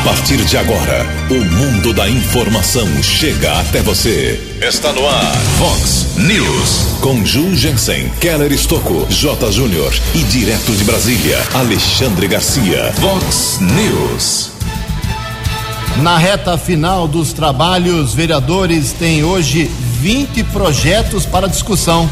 A 0.00 0.02
partir 0.02 0.38
de 0.46 0.56
agora, 0.56 1.06
o 1.28 1.44
mundo 1.44 1.92
da 1.92 2.08
informação 2.08 2.88
chega 3.02 3.52
até 3.60 3.82
você. 3.82 4.40
Está 4.62 4.94
no 4.94 5.06
ar, 5.06 5.36
Fox 5.58 6.16
News. 6.16 6.96
Com 7.02 7.22
Ju 7.22 7.54
Jensen, 7.54 8.08
Keller 8.18 8.50
Estocco, 8.50 9.06
J. 9.10 9.52
Júnior 9.52 9.92
e 10.14 10.22
direto 10.24 10.72
de 10.72 10.84
Brasília, 10.84 11.36
Alexandre 11.52 12.26
Garcia. 12.28 12.90
Fox 12.94 13.58
News. 13.60 14.52
Na 15.98 16.16
reta 16.16 16.56
final 16.56 17.06
dos 17.06 17.34
trabalhos, 17.34 18.14
vereadores 18.14 18.92
têm 18.92 19.22
hoje 19.22 19.70
20 20.00 20.44
projetos 20.44 21.26
para 21.26 21.46
discussão. 21.46 22.10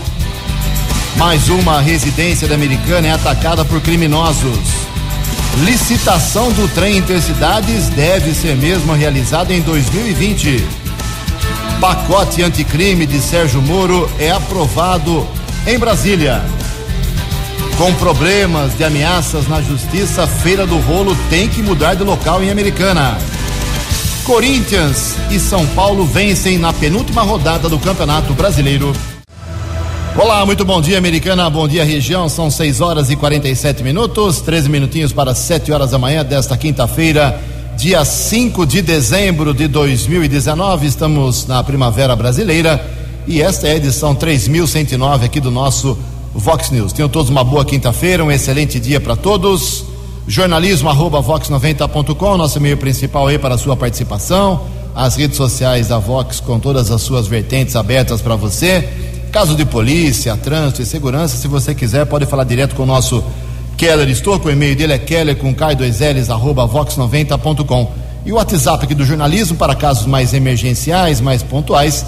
Mais 1.16 1.48
uma 1.48 1.80
residência 1.80 2.46
da 2.46 2.54
Americana 2.54 3.08
é 3.08 3.12
atacada 3.12 3.64
por 3.64 3.80
criminosos. 3.80 4.77
Licitação 5.64 6.52
do 6.52 6.68
trem 6.68 6.98
intercidades 6.98 7.88
deve 7.88 8.32
ser 8.32 8.56
mesmo 8.56 8.92
realizada 8.92 9.52
em 9.52 9.60
2020. 9.60 10.64
Pacote 11.80 12.42
anticrime 12.42 13.04
de 13.06 13.20
Sérgio 13.20 13.60
Moro 13.60 14.08
é 14.20 14.30
aprovado 14.30 15.26
em 15.66 15.76
Brasília. 15.76 16.44
Com 17.76 17.92
problemas 17.94 18.76
de 18.76 18.84
ameaças 18.84 19.48
na 19.48 19.60
justiça, 19.60 20.28
Feira 20.28 20.64
do 20.64 20.78
Rolo 20.78 21.16
tem 21.28 21.48
que 21.48 21.60
mudar 21.60 21.94
de 21.94 22.04
local 22.04 22.42
em 22.42 22.50
Americana. 22.50 23.18
Corinthians 24.24 25.16
e 25.30 25.40
São 25.40 25.66
Paulo 25.68 26.04
vencem 26.04 26.56
na 26.56 26.72
penúltima 26.72 27.22
rodada 27.22 27.68
do 27.68 27.78
Campeonato 27.80 28.32
Brasileiro. 28.32 28.92
Olá, 30.20 30.44
muito 30.44 30.64
bom 30.64 30.80
dia, 30.80 30.98
Americana. 30.98 31.48
Bom 31.48 31.68
dia, 31.68 31.84
região. 31.84 32.28
São 32.28 32.50
6 32.50 32.80
horas 32.80 33.08
e 33.08 33.14
47 33.14 33.84
minutos, 33.84 34.40
13 34.40 34.68
minutinhos 34.68 35.12
para 35.12 35.32
7 35.32 35.70
horas 35.70 35.92
da 35.92 35.98
manhã 35.98 36.24
desta 36.24 36.56
quinta-feira, 36.56 37.40
dia 37.76 38.04
5 38.04 38.66
de 38.66 38.82
dezembro 38.82 39.54
de 39.54 39.68
2019. 39.68 40.88
Estamos 40.88 41.46
na 41.46 41.62
primavera 41.62 42.16
brasileira 42.16 42.84
e 43.28 43.40
esta 43.40 43.68
é 43.68 43.70
a 43.70 43.76
edição 43.76 44.12
3109 44.12 45.24
aqui 45.24 45.38
do 45.38 45.52
nosso 45.52 45.96
Vox 46.34 46.68
News. 46.72 46.92
Tenham 46.92 47.08
todos 47.08 47.30
uma 47.30 47.44
boa 47.44 47.64
quinta-feira, 47.64 48.24
um 48.24 48.32
excelente 48.32 48.80
dia 48.80 49.00
para 49.00 49.14
todos. 49.14 49.84
Jornalismo 50.26 50.88
arroba 50.88 51.22
vox90.com, 51.22 52.36
nosso 52.36 52.60
meio 52.60 52.76
principal 52.76 53.28
aí 53.28 53.38
para 53.38 53.54
a 53.54 53.58
sua 53.58 53.76
participação. 53.76 54.66
As 54.96 55.14
redes 55.14 55.36
sociais 55.36 55.86
da 55.86 55.98
Vox 55.98 56.40
com 56.40 56.58
todas 56.58 56.90
as 56.90 57.02
suas 57.02 57.28
vertentes 57.28 57.76
abertas 57.76 58.20
para 58.20 58.34
você. 58.34 59.08
Caso 59.30 59.54
de 59.54 59.66
polícia, 59.66 60.34
trânsito 60.36 60.80
e 60.80 60.86
segurança, 60.86 61.36
se 61.36 61.46
você 61.46 61.74
quiser, 61.74 62.06
pode 62.06 62.24
falar 62.24 62.44
direto 62.44 62.74
com 62.74 62.84
o 62.84 62.86
nosso 62.86 63.22
Keller 63.76 64.08
Estouco. 64.08 64.48
O 64.48 64.50
e-mail 64.50 64.74
dele 64.74 64.94
é 64.94 64.98
keller 64.98 65.36
com 65.36 65.54
K2Ls, 65.54 66.30
arroba 66.30 66.66
vox90.com. 66.66 67.92
E 68.24 68.32
o 68.32 68.36
WhatsApp 68.36 68.84
aqui 68.84 68.94
do 68.94 69.04
jornalismo 69.04 69.54
para 69.56 69.74
casos 69.74 70.06
mais 70.06 70.32
emergenciais, 70.32 71.20
mais 71.20 71.42
pontuais. 71.42 72.06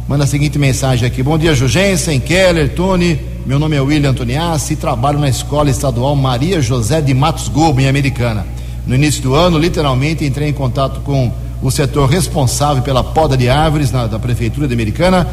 manda 0.08 0.24
a 0.24 0.28
seguinte 0.28 0.58
mensagem 0.60 1.08
aqui: 1.08 1.24
Bom 1.24 1.38
dia, 1.38 1.54
Jugensen, 1.54 2.20
Keller, 2.20 2.74
Tony. 2.74 3.20
Meu 3.46 3.60
nome 3.60 3.76
é 3.76 3.82
William 3.82 4.12
Antoniassi 4.12 4.74
e 4.74 4.76
trabalho 4.76 5.20
na 5.20 5.30
Escola 5.30 5.70
Estadual 5.70 6.16
Maria 6.16 6.62
José 6.62 7.02
de 7.02 7.14
Matos 7.14 7.48
Gobo, 7.48 7.80
em 7.80 7.88
Americana. 7.88 8.46
No 8.88 8.96
início 8.96 9.22
do 9.22 9.36
ano, 9.36 9.58
literalmente, 9.58 10.26
entrei 10.26 10.50
em 10.50 10.54
contato 10.54 11.02
com 11.02 11.32
o 11.62 11.72
setor 11.72 12.10
responsável 12.10 12.84
pela 12.84 13.04
poda 13.04 13.36
de 13.38 13.50
árvores 13.50 13.92
na, 13.92 14.08
da 14.08 14.20
Prefeitura 14.20 14.68
de 14.68 14.74
Americana 14.74 15.28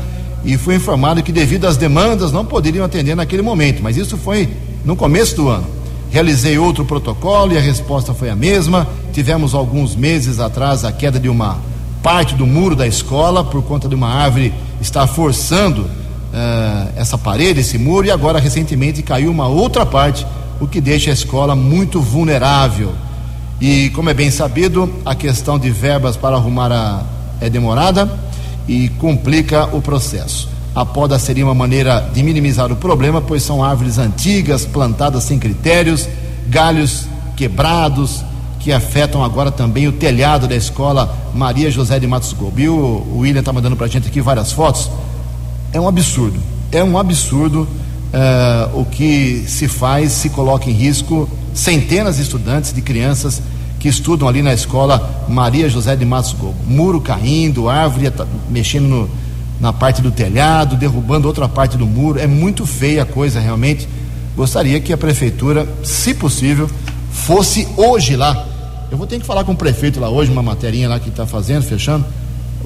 e 0.45 0.57
fui 0.57 0.75
informado 0.75 1.23
que, 1.23 1.33
devido 1.33 1.67
às 1.67 1.77
demandas, 1.77 2.33
não 2.33 2.45
poderiam 2.45 2.85
atender 2.85 3.15
naquele 3.15 3.43
momento, 3.43 3.83
mas 3.83 3.97
isso 3.97 4.17
foi 4.17 4.49
no 4.85 4.97
começo 4.97 5.37
do 5.37 5.49
ano. 5.49 5.67
Realizei 6.11 6.59
outro 6.59 6.85
protocolo 6.85 7.53
e 7.53 7.59
a 7.59 7.61
resposta 7.61 8.13
foi 8.13 8.29
a 8.29 8.37
mesma. 8.37 8.87
Tivemos 9.13 9.55
alguns 9.55 9.97
meses 9.97 10.39
atrás 10.39 10.85
a 10.85 10.93
queda 10.93 11.19
de 11.19 11.29
uma 11.29 11.59
parte 12.03 12.35
do 12.35 12.47
muro 12.47 12.75
da 12.75 12.87
escola 12.87 13.45
por 13.45 13.63
conta 13.63 13.89
de 13.89 13.95
uma 13.95 14.09
árvore 14.09 14.53
estar 14.81 15.07
forçando 15.07 15.83
uh, 15.83 16.89
essa 16.97 17.17
parede, 17.17 17.61
esse 17.61 17.79
muro, 17.79 18.07
e 18.07 18.11
agora 18.11 18.41
recentemente 18.41 19.03
caiu 19.03 19.31
uma 19.31 19.47
outra 19.47 19.87
parte, 19.87 20.27
o 20.61 20.67
que 20.67 20.81
deixa 20.81 21.11
a 21.11 21.13
escola 21.13 21.55
muito 21.55 22.01
vulnerável. 22.01 22.93
E 23.61 23.91
como 23.91 24.11
é 24.11 24.15
bem 24.15 24.31
sabido, 24.31 24.93
a 25.05 25.15
questão 25.15 25.59
de 25.59 25.71
verbas 25.71 26.17
para 26.17 26.35
arrumar 26.35 26.73
a, 26.73 27.03
é 27.41 27.49
demorada 27.49 28.11
e 28.67 28.89
complica 28.89 29.67
o 29.67 29.81
processo. 29.81 30.49
A 30.75 30.85
poda 30.85 31.19
seria 31.19 31.45
uma 31.45 31.55
maneira 31.55 32.11
de 32.13 32.23
minimizar 32.23 32.73
o 32.73 32.77
problema, 32.77 33.21
pois 33.21 33.43
são 33.43 33.63
árvores 33.63 33.99
antigas, 33.99 34.65
plantadas 34.65 35.23
sem 35.25 35.39
critérios, 35.39 36.09
galhos 36.49 37.07
quebrados, 37.37 38.25
que 38.63 38.73
afetam 38.73 39.25
agora 39.25 39.51
também 39.51 39.89
o 39.89 39.93
telhado 39.93 40.47
da 40.47 40.55
escola 40.55 41.13
Maria 41.35 41.69
José 41.69 41.99
de 41.99 42.07
Matos 42.07 42.33
Gobo. 42.33 42.63
O, 42.63 43.15
o 43.15 43.19
William 43.19 43.41
está 43.41 43.53
mandando 43.53 43.75
para 43.75 43.87
a 43.87 43.89
gente 43.89 44.07
aqui 44.07 44.21
várias 44.21 44.53
fotos. 44.53 44.89
É 45.73 45.81
um 45.81 45.89
absurdo, 45.89 46.39
é 46.71 46.83
um 46.83 46.97
absurdo 46.97 47.63
uh, 47.63 48.81
o 48.81 48.85
que 48.85 49.45
se 49.49 49.67
faz, 49.67 50.13
se 50.13 50.31
coloca 50.31 50.71
em 50.71 50.73
risco 50.73 51.29
centenas 51.53 52.17
de 52.17 52.23
estudantes, 52.23 52.73
de 52.73 52.81
crianças 52.81 53.43
que 53.81 53.89
estudam 53.89 54.29
ali 54.29 54.43
na 54.43 54.55
escola 54.55 55.27
Maria 55.29 55.69
José 55.69 55.97
de 55.97 56.05
Matos 56.05 56.33
Gobo. 56.33 56.55
Muro 56.65 57.01
caindo, 57.01 57.69
árvore 57.69 58.13
mexendo 58.49 58.87
no, 58.87 59.11
na 59.61 59.73
parte 59.73 60.01
do 60.01 60.13
telhado, 60.13 60.77
derrubando 60.77 61.27
outra 61.27 61.49
parte 61.49 61.77
do 61.77 61.85
muro. 61.85 62.21
É 62.21 62.29
muito 62.29 62.65
feia 62.65 63.03
a 63.03 63.07
coisa, 63.07 63.41
realmente. 63.41 63.89
Gostaria 64.37 64.79
que 64.79 64.93
a 64.93 64.97
prefeitura, 64.97 65.67
se 65.83 66.15
possível, 66.15 66.71
fosse 67.11 67.67
hoje 67.77 68.15
lá 68.15 68.52
eu 68.93 68.99
vou 68.99 69.07
ter 69.07 69.19
que 69.19 69.25
falar 69.25 69.43
com 69.43 69.53
o 69.53 69.57
prefeito 69.57 69.99
lá 69.99 70.11
hoje, 70.11 70.31
uma 70.31 70.43
materinha 70.43 70.87
lá 70.87 71.01
que 71.01 71.09
está 71.09 71.27
fazendo, 71.27 71.63
fechando. 71.63 72.05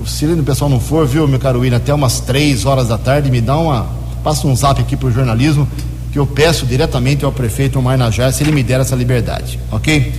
Se 0.05 0.27
o 0.27 0.43
pessoal 0.43 0.69
não 0.69 0.81
for, 0.81 1.07
viu, 1.07 1.27
meu 1.29 1.39
caro 1.39 1.61
William, 1.61 1.77
até 1.77 1.95
umas 1.95 2.19
três 2.19 2.67
horas 2.67 2.89
da 2.89 2.99
tarde, 2.99 3.31
me 3.31 3.41
dá 3.41 3.57
uma. 3.57 3.87
Passa 4.25 4.45
um 4.49 4.57
zap 4.57 4.81
aqui 4.81 4.97
para 4.97 5.07
o 5.07 5.13
jornalismo, 5.13 5.69
que 6.11 6.19
eu 6.19 6.27
peço 6.27 6.67
diretamente 6.67 7.25
ao 7.25 7.31
prefeito 7.31 7.79
Omar 7.79 7.97
Najar 7.97 8.33
se 8.33 8.43
ele 8.43 8.51
me 8.51 8.65
der 8.65 8.81
essa 8.81 8.97
liberdade, 8.97 9.61
ok? 9.71 10.13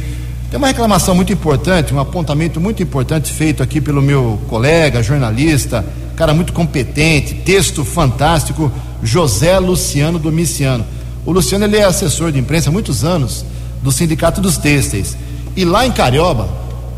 Tem 0.50 0.58
uma 0.58 0.68
reclamação 0.68 1.14
muito 1.14 1.34
importante, 1.34 1.94
um 1.94 2.00
apontamento 2.00 2.62
muito 2.62 2.82
importante 2.82 3.34
feito 3.34 3.62
aqui 3.62 3.82
pelo 3.82 4.02
meu 4.02 4.40
colega, 4.48 5.04
jornalista, 5.04 5.86
cara 6.16 6.34
muito 6.34 6.54
competente, 6.54 7.34
texto 7.34 7.84
fantástico, 7.84 8.72
José 9.04 9.60
Luciano 9.60 10.18
Domiciano. 10.18 10.86
O 11.26 11.34
Luciano 11.34 11.66
ele 11.66 11.76
é 11.76 11.84
assessor 11.84 12.32
de 12.32 12.40
imprensa 12.40 12.70
há 12.70 12.72
muitos 12.72 13.04
anos 13.04 13.44
do 13.84 13.92
Sindicato 13.92 14.40
dos 14.40 14.56
Têxteis. 14.56 15.18
E 15.58 15.66
lá 15.66 15.88
em 15.88 15.92
Carioba 15.92 16.48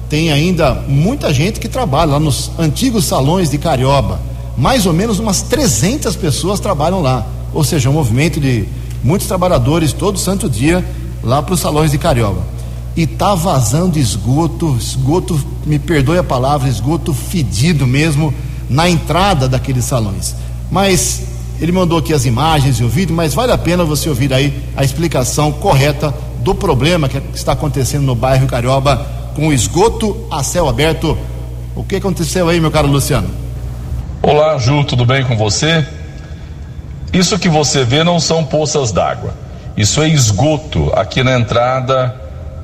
tem 0.10 0.34
ainda 0.34 0.74
muita 0.86 1.34
gente 1.34 1.62
que 1.62 1.70
trabalha 1.70 2.12
lá 2.12 2.20
nos 2.20 2.52
antigos 2.60 3.06
salões 3.06 3.50
de 3.50 3.58
Carioba. 3.58 4.20
Mais 4.58 4.86
ou 4.86 4.92
menos 4.92 5.18
umas 5.18 5.42
300 5.44 6.14
pessoas 6.18 6.60
trabalham 6.60 7.02
lá. 7.02 7.26
Ou 7.54 7.64
seja, 7.64 7.90
um 7.90 7.94
movimento 7.94 8.38
de 8.38 8.68
muitos 9.02 9.28
trabalhadores 9.28 9.94
todo 9.94 10.20
santo 10.20 10.50
dia 10.50 10.86
lá 11.24 11.42
para 11.42 11.54
os 11.54 11.62
salões 11.62 11.92
de 11.92 11.98
Carioba. 11.98 12.42
E 12.98 13.08
tá 13.08 13.34
vazando 13.34 13.98
esgoto, 13.98 14.76
esgoto, 14.78 15.40
me 15.66 15.80
perdoe 15.80 16.18
a 16.18 16.24
palavra, 16.24 16.68
esgoto 16.68 17.14
fedido 17.14 17.88
mesmo 17.88 18.34
na 18.70 18.90
entrada 18.90 19.48
daqueles 19.48 19.86
salões. 19.86 20.36
Mas 20.70 21.22
ele 21.62 21.72
mandou 21.72 21.98
aqui 21.98 22.14
as 22.14 22.26
imagens 22.26 22.78
e 22.82 22.84
o 22.84 22.90
vídeo, 22.90 23.16
mas 23.16 23.34
vale 23.34 23.54
a 23.54 23.58
pena 23.58 23.86
você 23.86 24.10
ouvir 24.10 24.34
aí 24.34 24.54
a 24.76 24.84
explicação 24.84 25.50
correta 25.50 26.14
do 26.40 26.56
problema 26.56 27.10
que 27.10 27.22
está 27.34 27.52
acontecendo 27.52 28.04
no 28.04 28.16
bairro 28.16 28.48
Carioba 28.48 29.06
com 29.36 29.48
o 29.48 29.54
esgoto 29.54 30.28
a 30.32 30.44
céu 30.44 30.68
aberto. 30.68 31.18
O 31.76 31.84
que 31.84 31.96
aconteceu 31.96 32.50
aí, 32.50 32.60
meu 32.60 32.72
caro 32.72 32.88
Luciano? 32.88 33.30
Olá, 34.22 34.58
Ju, 34.58 34.84
tudo 34.84 35.06
bem 35.06 35.24
com 35.24 35.38
você? 35.38 35.86
Isso 37.14 37.40
que 37.40 37.50
você 37.50 37.84
vê 37.84 38.04
não 38.04 38.20
são 38.20 38.44
poças 38.44 38.92
d'água. 38.92 39.34
Isso 39.76 40.02
é 40.02 40.10
esgoto 40.10 40.92
aqui 40.94 41.24
na 41.24 41.40
entrada 41.40 42.16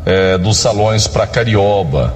é, 0.06 0.38
dos 0.38 0.58
salões 0.58 1.08
para 1.08 1.26
Carioba. 1.26 2.14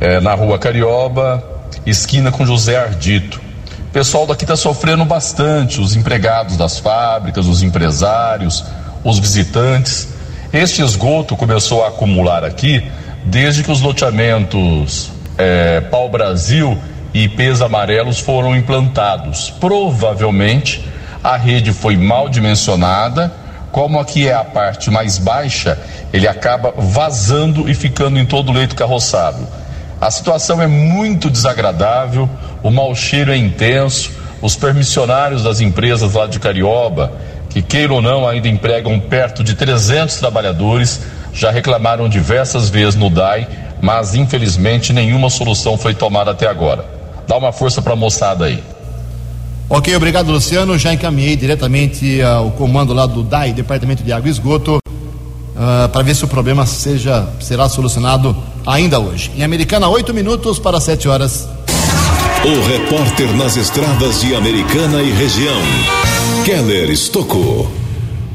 É, 0.00 0.18
na 0.18 0.34
rua 0.34 0.58
Carioba, 0.58 1.44
esquina 1.84 2.32
com 2.32 2.46
José 2.46 2.76
Ardito. 2.76 3.40
O 3.88 3.92
pessoal 3.92 4.26
daqui 4.26 4.44
está 4.44 4.56
sofrendo 4.56 5.04
bastante, 5.04 5.80
os 5.80 5.94
empregados 5.94 6.56
das 6.56 6.78
fábricas, 6.78 7.46
os 7.46 7.62
empresários, 7.62 8.64
os 9.04 9.18
visitantes. 9.18 10.08
Este 10.52 10.82
esgoto 10.82 11.36
começou 11.36 11.84
a 11.84 11.88
acumular 11.88 12.44
aqui 12.44 12.82
desde 13.24 13.62
que 13.62 13.70
os 13.70 13.80
loteamentos 13.80 15.12
é, 15.38 15.80
Pau 15.80 16.08
Brasil 16.08 16.76
e 17.14 17.28
Pes 17.28 17.60
Amarelos 17.60 18.18
foram 18.18 18.56
implantados. 18.56 19.48
Provavelmente 19.60 20.84
a 21.22 21.36
rede 21.36 21.72
foi 21.72 21.96
mal 21.96 22.28
dimensionada, 22.28 23.32
como 23.70 24.00
aqui 24.00 24.26
é 24.26 24.34
a 24.34 24.42
parte 24.42 24.90
mais 24.90 25.18
baixa, 25.18 25.78
ele 26.12 26.26
acaba 26.26 26.74
vazando 26.76 27.70
e 27.70 27.74
ficando 27.74 28.18
em 28.18 28.26
todo 28.26 28.48
o 28.48 28.52
leito 28.52 28.74
carroçável. 28.74 29.46
A 30.00 30.10
situação 30.10 30.60
é 30.60 30.66
muito 30.66 31.30
desagradável, 31.30 32.28
o 32.60 32.70
mau 32.72 32.92
cheiro 32.96 33.30
é 33.30 33.36
intenso, 33.36 34.10
os 34.42 34.56
permissionários 34.56 35.44
das 35.44 35.60
empresas 35.60 36.14
lá 36.14 36.26
de 36.26 36.40
Carioba, 36.40 37.12
que 37.50 37.60
queiram 37.60 37.96
ou 37.96 38.02
não 38.02 38.26
ainda 38.26 38.48
empregam 38.48 38.98
perto 38.98 39.44
de 39.44 39.54
300 39.54 40.16
trabalhadores, 40.16 41.00
já 41.32 41.50
reclamaram 41.50 42.08
diversas 42.08 42.70
vezes 42.70 42.94
no 42.94 43.10
DAI, 43.10 43.46
mas 43.82 44.14
infelizmente 44.14 44.92
nenhuma 44.92 45.28
solução 45.28 45.76
foi 45.76 45.94
tomada 45.94 46.30
até 46.30 46.46
agora. 46.46 46.84
Dá 47.26 47.36
uma 47.36 47.52
força 47.52 47.82
para 47.82 47.92
a 47.92 47.96
moçada 47.96 48.46
aí. 48.46 48.62
Ok, 49.68 49.94
obrigado 49.94 50.32
Luciano. 50.32 50.76
Já 50.76 50.92
encaminhei 50.92 51.36
diretamente 51.36 52.20
uh, 52.20 52.46
o 52.46 52.50
comando 52.52 52.92
lá 52.92 53.06
do 53.06 53.22
DAI, 53.22 53.52
Departamento 53.52 54.02
de 54.02 54.12
Água 54.12 54.28
e 54.28 54.30
Esgoto, 54.32 54.78
uh, 54.78 55.88
para 55.88 56.02
ver 56.02 56.14
se 56.14 56.24
o 56.24 56.28
problema 56.28 56.66
seja, 56.66 57.28
será 57.40 57.68
solucionado 57.68 58.36
ainda 58.66 58.98
hoje. 58.98 59.30
Em 59.36 59.44
Americana, 59.44 59.88
oito 59.88 60.12
minutos 60.12 60.58
para 60.58 60.80
sete 60.80 61.08
horas. 61.08 61.48
O 62.44 62.66
repórter 62.66 63.32
nas 63.36 63.56
estradas 63.56 64.22
de 64.22 64.34
Americana 64.34 65.02
e 65.02 65.12
região, 65.12 65.60
Keller 66.50 66.90
Estocou. 66.90 67.70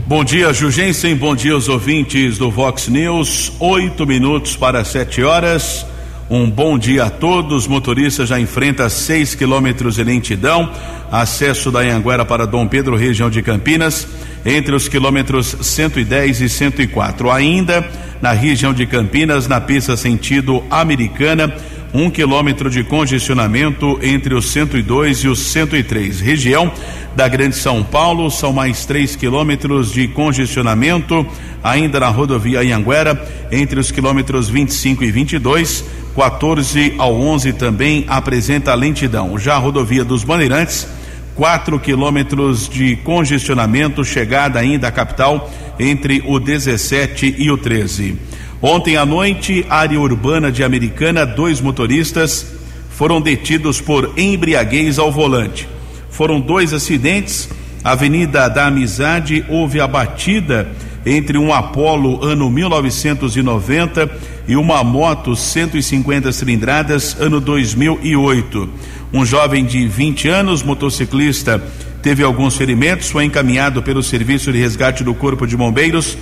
Bom 0.08 0.24
dia, 0.24 0.54
Jugensen. 0.54 1.14
Bom 1.18 1.36
dia 1.36 1.52
aos 1.52 1.68
ouvintes 1.68 2.38
do 2.38 2.50
Vox 2.50 2.88
News. 2.88 3.52
Oito 3.60 4.08
minutos 4.08 4.56
para 4.56 4.86
sete 4.86 5.22
horas. 5.22 5.86
Um 6.30 6.50
bom 6.50 6.78
dia 6.78 7.04
a 7.04 7.10
todos. 7.10 7.68
Motorista 7.68 8.26
já 8.26 8.40
enfrenta 8.40 8.90
6 8.90 9.36
quilômetros 9.36 9.96
de 9.96 10.04
lentidão. 10.06 10.72
Acesso 11.12 11.70
da 11.70 11.82
Anhanguera 11.82 12.24
para 12.24 12.48
Dom 12.48 12.66
Pedro, 12.70 12.96
região 12.96 13.30
de 13.30 13.42
Campinas, 13.42 14.08
entre 14.46 14.74
os 14.74 14.88
quilômetros 14.88 15.54
110 15.60 16.40
e 16.40 16.48
104. 16.48 17.30
Ainda 17.30 17.86
na 18.22 18.32
região 18.32 18.74
de 18.74 18.86
Campinas, 18.86 19.46
na 19.46 19.60
pista 19.60 19.98
sentido 19.98 20.64
americana, 20.72 21.54
um 21.96 22.10
quilômetro 22.10 22.70
de 22.70 22.84
congestionamento 22.84 23.98
entre 24.02 24.36
os 24.36 24.52
102 24.52 25.20
e 25.20 25.28
os 25.30 25.40
103. 25.40 26.20
Região 26.20 26.70
da 27.16 27.26
Grande 27.30 27.56
São 27.56 27.82
Paulo, 27.82 28.30
são 28.30 28.52
mais 28.52 28.86
três 28.86 29.16
quilômetros 29.16 29.94
de 29.94 30.06
congestionamento, 30.10 31.26
ainda 31.64 32.02
na 32.02 32.10
rodovia 32.10 32.60
Anhanguera, 32.60 33.26
entre 33.50 33.80
os 33.80 33.92
quilômetros 33.92 34.50
25 34.50 35.06
e 35.06 35.12
22 35.12 35.86
14 36.14 36.96
ao 36.98 37.14
11 37.14 37.54
também 37.54 38.06
apresenta 38.08 38.74
lentidão. 38.74 39.38
Já 39.38 39.56
a 39.56 39.58
rodovia 39.58 40.04
dos 40.04 40.24
Bandeirantes, 40.24 40.88
4 41.36 41.78
quilômetros 41.80 42.70
de 42.70 42.96
congestionamento, 42.98 44.04
chegada 44.04 44.60
ainda 44.60 44.88
à 44.88 44.92
capital 44.92 45.52
entre 45.78 46.24
o 46.26 46.40
17 46.40 47.36
e 47.38 47.52
o 47.52 47.58
13. 47.58 48.18
Ontem 48.62 48.96
à 48.96 49.06
noite, 49.06 49.66
área 49.70 50.00
urbana 50.00 50.52
de 50.52 50.64
Americana, 50.64 51.26
dois 51.26 51.60
motoristas 51.60 52.56
foram 52.90 53.20
detidos 53.20 53.82
por 53.82 54.14
embriaguez 54.18 54.98
ao 54.98 55.12
volante. 55.12 55.68
Foram 56.10 56.40
dois 56.40 56.74
acidentes. 56.74 57.50
Avenida 57.84 58.48
da 58.48 58.68
Amizade 58.68 59.46
houve 59.50 59.80
a 59.80 59.88
batida 59.88 60.68
entre 61.06 61.38
um 61.38 61.54
Apollo 61.54 62.24
ano 62.24 62.50
1990 62.50 64.10
e 64.48 64.56
uma 64.56 64.84
moto 64.84 65.36
150 65.36 66.32
cilindradas 66.32 67.16
ano 67.20 67.40
2008. 67.40 68.70
Um 69.14 69.26
jovem 69.26 69.64
de 69.66 69.88
20 69.88 70.28
anos, 70.30 70.64
motociclista, 70.64 71.62
teve 72.02 72.24
alguns 72.24 72.56
ferimentos, 72.56 73.10
foi 73.10 73.26
encaminhado 73.26 73.84
pelo 73.84 74.02
Serviço 74.02 74.52
de 74.52 74.60
Resgate 74.60 75.04
do 75.04 75.14
Corpo 75.14 75.46
de 75.46 75.56
Bombeiros 75.56 76.18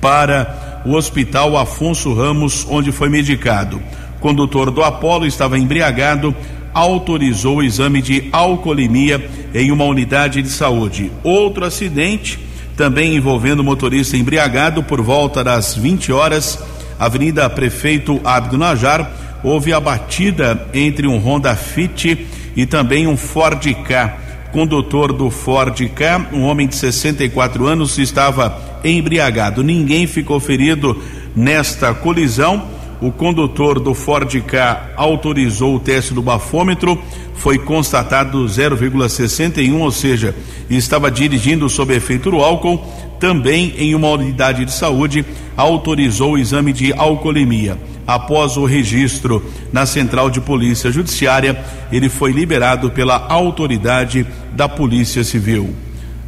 para 0.00 0.63
o 0.84 0.94
Hospital 0.94 1.56
Afonso 1.56 2.12
Ramos, 2.12 2.66
onde 2.68 2.92
foi 2.92 3.08
medicado. 3.08 3.80
O 4.16 4.20
condutor 4.20 4.70
do 4.70 4.82
Apollo 4.82 5.26
estava 5.26 5.58
embriagado, 5.58 6.34
autorizou 6.72 7.58
o 7.58 7.62
exame 7.62 8.02
de 8.02 8.28
alcoolemia 8.32 9.24
em 9.54 9.70
uma 9.70 9.84
unidade 9.84 10.42
de 10.42 10.48
saúde. 10.48 11.10
Outro 11.22 11.64
acidente 11.64 12.38
também 12.76 13.14
envolvendo 13.14 13.62
motorista 13.62 14.16
embriagado 14.16 14.82
por 14.82 15.00
volta 15.00 15.44
das 15.44 15.76
20 15.76 16.12
horas, 16.12 16.58
Avenida 16.98 17.48
Prefeito 17.48 18.20
Abdo 18.24 18.58
Najar, 18.58 19.10
houve 19.42 19.72
a 19.72 19.80
batida 19.80 20.66
entre 20.74 21.06
um 21.06 21.18
Honda 21.18 21.54
Fit 21.54 22.26
e 22.56 22.66
também 22.66 23.06
um 23.06 23.16
Ford 23.16 23.62
K. 23.86 24.23
Condutor 24.54 25.12
do 25.12 25.30
Ford 25.30 25.76
K, 25.88 26.28
um 26.32 26.44
homem 26.44 26.68
de 26.68 26.76
64 26.76 27.66
anos, 27.66 27.98
estava 27.98 28.80
embriagado. 28.84 29.64
Ninguém 29.64 30.06
ficou 30.06 30.38
ferido 30.38 30.96
nesta 31.34 31.92
colisão. 31.92 32.68
O 33.02 33.10
condutor 33.10 33.80
do 33.80 33.94
Ford 33.94 34.32
K 34.42 34.92
autorizou 34.94 35.74
o 35.74 35.80
teste 35.80 36.14
do 36.14 36.22
bafômetro, 36.22 36.96
foi 37.34 37.58
constatado 37.58 38.44
0,61, 38.44 39.76
ou 39.80 39.90
seja, 39.90 40.32
estava 40.70 41.10
dirigindo 41.10 41.68
sob 41.68 41.92
efeito 41.92 42.30
do 42.30 42.38
álcool. 42.38 42.80
Também 43.18 43.74
em 43.76 43.92
uma 43.92 44.08
unidade 44.10 44.64
de 44.64 44.72
saúde 44.72 45.26
autorizou 45.56 46.34
o 46.34 46.38
exame 46.38 46.72
de 46.72 46.92
alcoolemia. 46.92 47.76
Após 48.06 48.56
o 48.56 48.64
registro 48.64 49.44
na 49.72 49.86
Central 49.86 50.30
de 50.30 50.40
Polícia 50.40 50.90
Judiciária, 50.92 51.58
ele 51.90 52.08
foi 52.08 52.32
liberado 52.32 52.90
pela 52.90 53.26
autoridade 53.28 54.26
da 54.52 54.68
Polícia 54.68 55.24
Civil. 55.24 55.74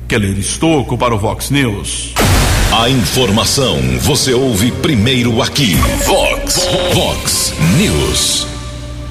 Keller 0.09 0.39
Estocco 0.39 0.97
para 0.97 1.15
o 1.15 1.19
Vox 1.19 1.51
News. 1.51 2.15
A 2.73 2.89
informação 2.89 3.79
você 4.01 4.33
ouve 4.33 4.71
primeiro 4.71 5.43
aqui. 5.43 5.75
Vox, 6.05 6.69
Vox 6.95 7.55
News. 7.77 8.47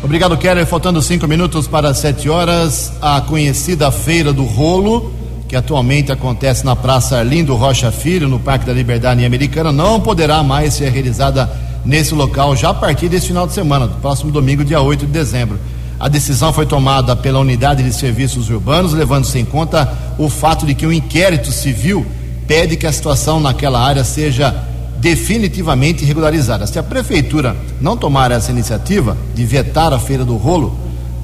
Obrigado, 0.03 0.37
Keller. 0.37 0.65
Faltando 0.65 1.01
cinco 1.01 1.27
minutos 1.27 1.67
para 1.67 1.93
sete 1.93 2.29
horas, 2.29 2.93
a 3.01 3.21
conhecida 3.21 3.91
Feira 3.91 4.31
do 4.31 4.43
Rolo, 4.43 5.13
que 5.47 5.55
atualmente 5.55 6.11
acontece 6.11 6.65
na 6.65 6.75
Praça 6.75 7.17
Arlindo 7.17 7.55
Rocha 7.55 7.91
Filho, 7.91 8.27
no 8.27 8.39
Parque 8.39 8.65
da 8.65 8.73
Liberdade 8.73 9.25
Americana, 9.25 9.71
não 9.71 9.99
poderá 9.99 10.43
mais 10.43 10.75
ser 10.75 10.89
realizada 10.91 11.49
nesse 11.85 12.13
local 12.13 12.55
já 12.55 12.69
a 12.69 12.73
partir 12.73 13.07
desse 13.07 13.27
final 13.27 13.45
de 13.45 13.53
semana, 13.53 13.87
do 13.87 13.95
próximo 13.95 14.31
domingo, 14.31 14.65
dia 14.65 14.81
8 14.81 15.05
de 15.05 15.11
dezembro. 15.11 15.59
A 15.99 16.09
decisão 16.09 16.51
foi 16.51 16.65
tomada 16.65 17.15
pela 17.15 17.39
Unidade 17.39 17.83
de 17.83 17.93
Serviços 17.93 18.49
Urbanos, 18.49 18.91
levando-se 18.91 19.39
em 19.39 19.45
conta 19.45 19.91
o 20.17 20.29
fato 20.29 20.65
de 20.65 20.75
que 20.75 20.85
o 20.85 20.89
um 20.89 20.93
inquérito 20.93 21.51
civil 21.51 22.05
pede 22.47 22.75
que 22.75 22.85
a 22.85 22.91
situação 22.91 23.39
naquela 23.39 23.79
área 23.79 24.03
seja 24.03 24.53
definitivamente 24.97 26.03
regularizada. 26.03 26.67
Se 26.67 26.79
a 26.79 26.83
prefeitura 26.83 27.55
não 27.79 27.95
tomar 27.95 28.31
essa 28.31 28.51
iniciativa 28.51 29.15
de 29.33 29.45
vetar 29.45 29.93
a 29.93 29.99
feira 29.99 30.25
do 30.25 30.35
rolo 30.35 30.77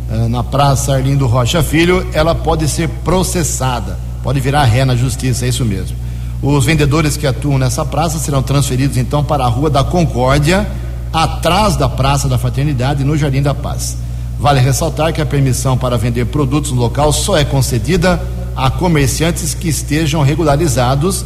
eh, 0.09 0.27
na 0.27 0.43
Praça 0.43 0.93
Arlindo 0.93 1.27
Rocha 1.27 1.63
Filho, 1.63 2.07
ela 2.13 2.35
pode 2.35 2.67
ser 2.67 2.87
processada, 3.03 3.99
pode 4.23 4.39
virar 4.39 4.63
ré 4.65 4.85
na 4.85 4.95
justiça, 4.95 5.45
é 5.45 5.49
isso 5.49 5.65
mesmo. 5.65 5.97
Os 6.41 6.65
vendedores 6.65 7.15
que 7.15 7.27
atuam 7.27 7.59
nessa 7.59 7.85
praça 7.85 8.17
serão 8.17 8.41
transferidos 8.41 8.97
então 8.97 9.23
para 9.23 9.43
a 9.45 9.47
Rua 9.47 9.69
da 9.69 9.83
Concórdia, 9.83 10.67
atrás 11.13 11.75
da 11.75 11.87
Praça 11.87 12.27
da 12.27 12.37
Fraternidade, 12.37 13.03
no 13.03 13.15
Jardim 13.15 13.41
da 13.41 13.53
Paz. 13.53 13.97
Vale 14.39 14.59
ressaltar 14.59 15.13
que 15.13 15.21
a 15.21 15.25
permissão 15.25 15.77
para 15.77 15.97
vender 15.97 16.25
produtos 16.25 16.71
no 16.71 16.81
local 16.81 17.13
só 17.13 17.37
é 17.37 17.45
concedida 17.45 18.19
a 18.55 18.71
comerciantes 18.71 19.53
que 19.53 19.69
estejam 19.69 20.23
regularizados 20.23 21.23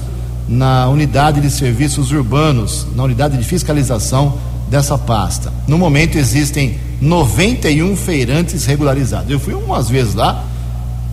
na 0.49 0.87
unidade 0.89 1.39
de 1.39 1.49
serviços 1.49 2.11
urbanos, 2.11 2.85
na 2.93 3.03
unidade 3.03 3.37
de 3.37 3.43
fiscalização 3.43 4.37
dessa 4.69 4.97
pasta. 4.97 5.51
No 5.65 5.77
momento 5.77 6.17
existem 6.17 6.77
91 6.99 7.95
feirantes 7.95 8.65
regularizados. 8.65 9.31
Eu 9.31 9.39
fui 9.39 9.53
umas 9.53 9.89
vezes 9.89 10.13
lá, 10.13 10.43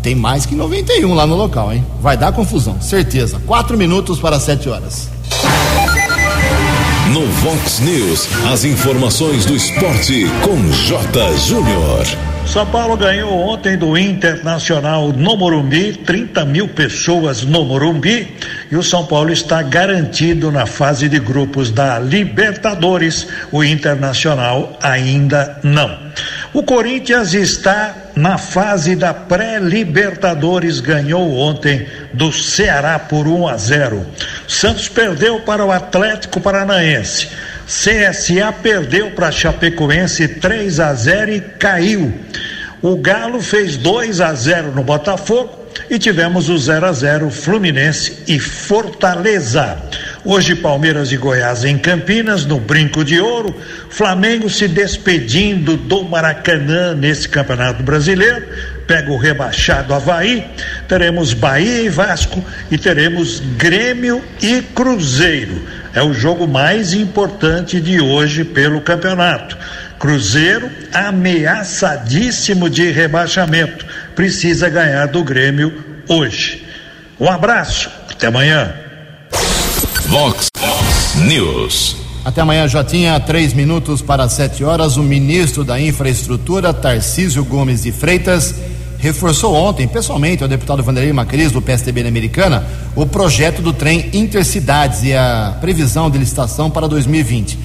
tem 0.02 0.14
mais 0.14 0.44
que 0.44 0.54
91 0.54 1.14
lá 1.14 1.26
no 1.26 1.37
local, 1.37 1.73
hein? 1.73 1.87
Vai 2.00 2.16
dar 2.16 2.32
confusão, 2.32 2.80
certeza. 2.80 3.40
Quatro 3.47 3.78
minutos 3.78 4.18
para 4.18 4.40
sete 4.40 4.68
horas. 4.68 5.09
No 7.12 7.26
Vox 7.26 7.80
News, 7.80 8.28
as 8.52 8.64
informações 8.64 9.44
do 9.44 9.54
esporte 9.54 10.26
com 10.42 10.56
J. 10.73 11.37
Júnior. 11.38 12.06
São 12.47 12.66
Paulo 12.66 12.97
ganhou 12.97 13.32
ontem 13.32 13.78
do 13.78 13.97
Internacional 13.97 15.12
no 15.12 15.37
Morumbi, 15.37 15.92
30 15.92 16.44
mil 16.44 16.68
pessoas 16.68 17.42
no 17.44 17.64
Morumbi, 17.64 18.35
e 18.71 18.76
o 18.76 18.82
São 18.82 19.06
Paulo 19.06 19.32
está 19.32 19.62
garantido 19.62 20.50
na 20.50 20.66
fase 20.66 21.09
de 21.09 21.18
grupos 21.18 21.71
da 21.71 21.99
Libertadores. 21.99 23.26
O 23.50 23.62
Internacional 23.62 24.76
ainda 24.82 25.59
não. 25.62 25.97
O 26.54 26.62
Corinthians 26.62 27.32
está 27.32 27.94
na 28.14 28.37
fase 28.37 28.94
da 28.94 29.14
pré-Libertadores, 29.14 30.80
ganhou 30.80 31.35
ontem 31.35 31.87
do 32.12 32.30
Ceará 32.30 32.99
por 32.99 33.26
1 33.26 33.49
a 33.49 33.56
0. 33.56 34.06
Santos 34.47 34.87
perdeu 34.87 35.40
para 35.40 35.64
o 35.64 35.73
Atlético 35.73 36.42
Paranaense. 36.42 37.28
CSA 37.66 38.52
perdeu 38.62 39.12
para 39.12 39.32
Chapecoense 39.32 40.28
3 40.28 40.78
a 40.78 40.92
0 40.92 41.32
e 41.32 41.40
caiu. 41.40 42.12
O 42.82 42.97
Galo 42.97 43.40
fez 43.40 43.78
2 43.78 44.21
a 44.21 44.35
0 44.35 44.73
no 44.73 44.82
Botafogo 44.82 45.59
e 45.88 45.99
tivemos 45.99 46.50
o 46.50 46.59
0 46.59 46.85
a 46.85 46.92
0 46.92 47.30
Fluminense 47.30 48.25
e 48.28 48.38
Fortaleza. 48.38 49.78
Hoje 50.25 50.55
Palmeiras 50.55 51.11
e 51.11 51.17
Goiás 51.17 51.64
em 51.64 51.76
Campinas, 51.76 52.47
no 52.47 52.61
Brinco 52.61 53.05
de 53.05 53.19
Ouro, 53.19 53.52
Flamengo 53.91 54.49
se 54.49 54.69
despedindo 54.69 55.76
do 55.76 56.05
Maracanã 56.05 56.95
nesse 56.95 57.29
Campeonato 57.29 57.83
Brasileiro, 57.83 58.47
pega 58.87 59.11
o 59.11 59.17
rebaixado 59.17 59.93
Havaí, 59.93 60.47
teremos 60.87 61.35
Bahia 61.35 61.83
e 61.83 61.88
Vasco 61.88 62.45
e 62.71 62.79
teremos 62.79 63.41
Grêmio 63.57 64.23
e 64.41 64.62
Cruzeiro. 64.62 65.61
É 65.93 66.00
o 66.00 66.14
jogo 66.14 66.47
mais 66.47 66.95
importante 66.95 67.81
de 67.81 68.00
hoje 68.00 68.45
pelo 68.45 68.81
campeonato. 68.81 69.59
Cruzeiro 69.99 70.71
ameaçadíssimo 70.93 72.71
de 72.71 72.93
rebaixamento. 72.93 73.85
Precisa 74.14 74.69
ganhar 74.69 75.07
do 75.07 75.25
Grêmio 75.25 75.85
hoje. 76.07 76.64
Um 77.19 77.29
abraço, 77.29 77.91
até 78.09 78.29
amanhã. 78.29 78.73
Vox 80.12 80.50
News. 81.26 81.97
Até 82.23 82.42
amanhã 82.42 82.69
já 82.69 82.85
tinha 82.85 83.19
três 83.19 83.54
minutos 83.54 84.02
para 84.02 84.28
sete 84.28 84.62
horas. 84.62 84.99
O 84.99 85.02
ministro 85.02 85.64
da 85.64 85.81
Infraestrutura, 85.81 86.75
Tarcísio 86.75 87.42
Gomes 87.47 87.85
de 87.85 87.92
Freitas, 87.92 88.54
reforçou 88.99 89.54
ontem, 89.54 89.88
pessoalmente, 89.88 90.42
ao 90.42 90.49
deputado 90.50 90.83
Vanderlei 90.83 91.14
Macris, 91.14 91.50
do 91.50 91.62
PSDB 91.62 92.02
na 92.02 92.11
Americana, 92.11 92.62
o 92.95 93.07
projeto 93.07 93.62
do 93.62 93.73
trem 93.73 94.11
Intercidades 94.12 95.02
e 95.02 95.14
a 95.14 95.57
previsão 95.62 96.11
de 96.11 96.19
licitação 96.19 96.71
para 96.71 96.87
2020. 96.87 97.59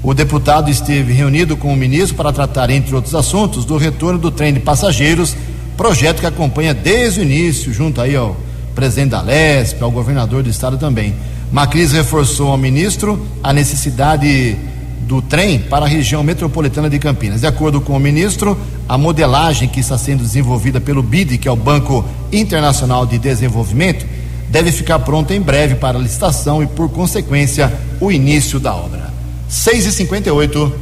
O 0.00 0.14
deputado 0.14 0.70
esteve 0.70 1.12
reunido 1.12 1.56
com 1.56 1.72
o 1.72 1.76
ministro 1.76 2.14
para 2.14 2.32
tratar, 2.32 2.70
entre 2.70 2.94
outros 2.94 3.16
assuntos, 3.16 3.64
do 3.64 3.76
retorno 3.76 4.20
do 4.20 4.30
trem 4.30 4.54
de 4.54 4.60
passageiros, 4.60 5.36
projeto 5.76 6.20
que 6.20 6.26
acompanha 6.26 6.72
desde 6.72 7.18
o 7.18 7.24
início, 7.24 7.72
junto 7.72 8.00
aí 8.00 8.14
ao 8.14 8.36
presidente 8.76 9.10
da 9.10 9.20
Lesp, 9.20 9.82
ao 9.82 9.90
governador 9.90 10.44
do 10.44 10.48
estado 10.48 10.78
também. 10.78 11.16
Macris 11.52 11.92
reforçou 11.92 12.48
ao 12.50 12.56
ministro 12.56 13.20
a 13.42 13.52
necessidade 13.52 14.56
do 15.00 15.20
trem 15.20 15.58
para 15.58 15.84
a 15.84 15.88
região 15.88 16.22
metropolitana 16.22 16.88
de 16.88 16.98
Campinas. 16.98 17.40
De 17.40 17.46
acordo 17.46 17.80
com 17.80 17.96
o 17.96 18.00
ministro, 18.00 18.56
a 18.88 18.96
modelagem 18.96 19.68
que 19.68 19.80
está 19.80 19.98
sendo 19.98 20.22
desenvolvida 20.22 20.80
pelo 20.80 21.02
BID, 21.02 21.38
que 21.38 21.48
é 21.48 21.50
o 21.50 21.56
Banco 21.56 22.04
Internacional 22.32 23.04
de 23.04 23.18
Desenvolvimento, 23.18 24.06
deve 24.48 24.70
ficar 24.70 25.00
pronta 25.00 25.34
em 25.34 25.40
breve 25.40 25.74
para 25.74 25.98
a 25.98 26.00
licitação 26.00 26.62
e, 26.62 26.66
por 26.68 26.88
consequência, 26.90 27.72
o 28.00 28.12
início 28.12 28.60
da 28.60 28.72
obra. 28.72 29.12
6 29.48 29.86
e 29.86 29.92
58 29.92 30.72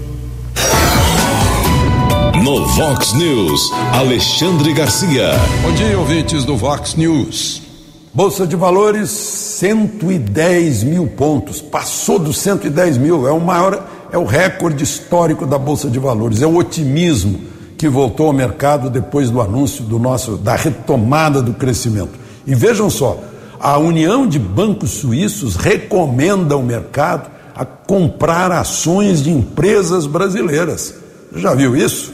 No 2.42 2.66
Vox 2.66 3.14
News, 3.14 3.72
Alexandre 3.94 4.74
Garcia. 4.74 5.30
Bom 5.62 5.72
dia, 5.72 5.98
ouvintes 5.98 6.44
do 6.44 6.54
Vox 6.54 6.94
News. 6.94 7.67
Bolsa 8.12 8.46
de 8.46 8.56
Valores, 8.56 9.10
110 9.10 10.82
mil 10.82 11.06
pontos. 11.08 11.60
Passou 11.60 12.18
dos 12.18 12.38
110 12.38 12.98
mil. 12.98 13.28
É 13.28 13.32
o 13.32 13.40
maior, 13.40 13.86
é 14.10 14.18
o 14.18 14.24
recorde 14.24 14.82
histórico 14.82 15.46
da 15.46 15.58
Bolsa 15.58 15.90
de 15.90 15.98
Valores. 15.98 16.40
É 16.40 16.46
o 16.46 16.56
otimismo 16.56 17.40
que 17.76 17.88
voltou 17.88 18.26
ao 18.26 18.32
mercado 18.32 18.90
depois 18.90 19.30
do 19.30 19.40
anúncio 19.40 19.84
do 19.84 19.98
nosso, 19.98 20.36
da 20.36 20.56
retomada 20.56 21.42
do 21.42 21.54
crescimento. 21.54 22.18
E 22.46 22.54
vejam 22.54 22.88
só, 22.90 23.22
a 23.60 23.78
União 23.78 24.26
de 24.26 24.38
Bancos 24.38 24.90
Suíços 24.92 25.54
recomenda 25.54 26.54
ao 26.54 26.62
mercado 26.62 27.30
a 27.54 27.64
comprar 27.64 28.50
ações 28.50 29.22
de 29.22 29.30
empresas 29.30 30.06
brasileiras. 30.06 30.94
Já 31.36 31.54
viu 31.54 31.76
isso? 31.76 32.12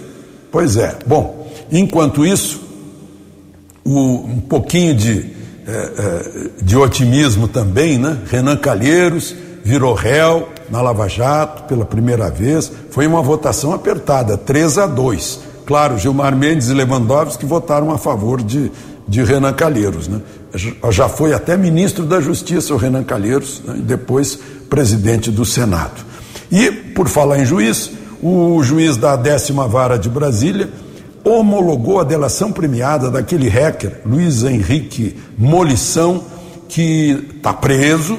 Pois 0.51 0.77
é. 0.77 0.99
Bom, 1.07 1.49
enquanto 1.71 2.27
isso, 2.27 2.61
o, 3.85 4.17
um 4.25 4.41
pouquinho 4.41 4.95
de, 4.95 5.31
é, 5.67 5.71
é, 5.73 6.51
de 6.63 6.77
otimismo 6.77 7.49
também, 7.49 7.99
né? 7.99 8.19
Renan 8.31 8.57
Calheiros 8.57 9.35
virou 9.65 9.95
réu 9.95 10.49
na 10.69 10.83
Lava 10.83 11.09
Jato 11.09 11.65
pela 11.65 11.85
primeira 11.85 12.31
vez. 12.31 12.71
Foi 12.91 13.07
uma 13.07 13.23
votação 13.23 13.73
apertada, 13.73 14.37
3 14.37 14.79
a 14.79 14.87
2. 14.87 15.41
Claro, 15.65 15.99
Gilmar 15.99 16.37
Mendes 16.37 16.69
e 16.69 16.75
Lewandowski 16.75 17.47
votaram 17.47 17.91
a 17.91 17.97
favor 17.97 18.43
de, 18.43 18.71
de 19.09 19.23
Renan 19.23 19.55
Calheiros. 19.55 20.07
Né? 20.07 20.21
Já 20.91 21.09
foi 21.09 21.33
até 21.33 21.57
ministro 21.57 22.05
da 22.05 22.21
Justiça 22.21 22.75
o 22.75 22.77
Renan 22.77 23.03
Calheiros, 23.03 23.63
né? 23.65 23.77
e 23.79 23.81
depois 23.81 24.39
presidente 24.69 25.31
do 25.31 25.45
Senado. 25.45 26.05
E, 26.53 26.71
por 26.71 27.09
falar 27.09 27.39
em 27.39 27.47
juiz, 27.47 27.91
o 28.23 28.63
juiz 28.63 28.97
da 28.99 29.17
décima 29.17 29.67
vara 29.67 29.99
de 29.99 30.11
Brasília 30.11 30.69
homologou 31.25 32.01
a 32.01 32.05
delação 32.05 32.53
premiada 32.53 33.11
daquele 33.11 33.49
hacker, 33.49 34.01
Luiz 34.05 34.45
Henrique 34.45 35.17
Molição, 35.39 36.23
que 36.69 37.29
está 37.37 37.53
preso 37.53 38.19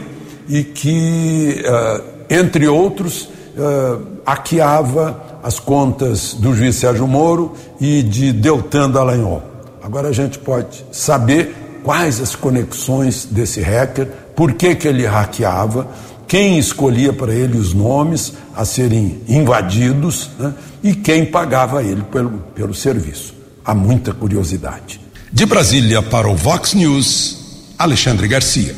e 0.50 0.64
que, 0.64 1.64
uh, 1.66 2.04
entre 2.30 2.68
outros, 2.68 3.30
uh, 3.58 4.02
hackeava 4.26 5.40
as 5.44 5.60
contas 5.60 6.34
do 6.34 6.56
juiz 6.56 6.76
Sérgio 6.76 7.08
Moro 7.08 7.54
e 7.80 8.02
de 8.02 8.34
Deltan 8.34 8.90
Dallagnol. 8.90 9.44
Agora 9.84 10.08
a 10.08 10.12
gente 10.12 10.40
pode 10.40 10.84
saber 10.92 11.56
quais 11.84 12.20
as 12.20 12.36
conexões 12.36 13.26
desse 13.26 13.62
hacker, 13.62 14.08
por 14.36 14.54
que, 14.54 14.74
que 14.74 14.88
ele 14.88 15.06
hackeava, 15.06 15.88
quem 16.28 16.58
escolhia 16.58 17.14
para 17.14 17.34
ele 17.34 17.58
os 17.58 17.74
nomes 17.74 18.34
a 18.56 18.66
serem 18.66 19.22
invadidos 19.28 20.30
né, 20.40 20.54
e 20.84 20.94
quem 20.94 21.26
pagava 21.26 21.84
ele 21.84 22.04
pelo, 22.04 22.32
pelo 22.54 22.74
serviço. 22.74 23.34
Há 23.64 23.74
muita 23.74 24.14
curiosidade. 24.14 25.02
De 25.32 25.46
Brasília 25.46 26.02
para 26.02 26.30
o 26.30 26.36
Vox 26.36 26.74
News, 26.74 27.74
Alexandre 27.78 28.28
Garcia. 28.28 28.76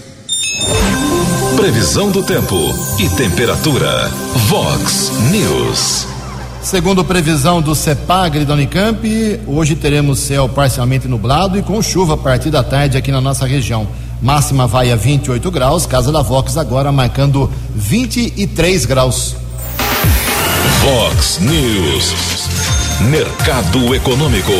Previsão 1.55 2.11
do 2.11 2.23
tempo 2.23 2.55
e 2.99 3.09
temperatura. 3.09 4.09
Vox 4.47 5.11
News. 5.31 6.07
Segundo 6.61 7.03
previsão 7.05 7.61
do 7.61 7.73
CEPAGRE 7.73 8.43
da 8.43 8.53
Unicamp, 8.53 9.39
hoje 9.47 9.75
teremos 9.75 10.19
céu 10.19 10.49
parcialmente 10.49 11.07
nublado 11.07 11.57
e 11.57 11.61
com 11.61 11.81
chuva 11.81 12.15
a 12.15 12.17
partir 12.17 12.49
da 12.49 12.61
tarde 12.63 12.97
aqui 12.97 13.11
na 13.11 13.21
nossa 13.21 13.45
região. 13.45 13.87
Máxima 14.21 14.65
vai 14.65 14.91
a 14.91 14.95
28 14.95 15.51
graus, 15.51 15.85
Casa 15.85 16.11
da 16.11 16.21
Vox 16.21 16.57
agora 16.57 16.91
marcando 16.91 17.49
23 17.75 18.85
graus. 18.85 19.35
Vox 20.81 21.39
News. 21.39 22.47
Mercado 23.11 23.93
Econômico. 23.93 24.51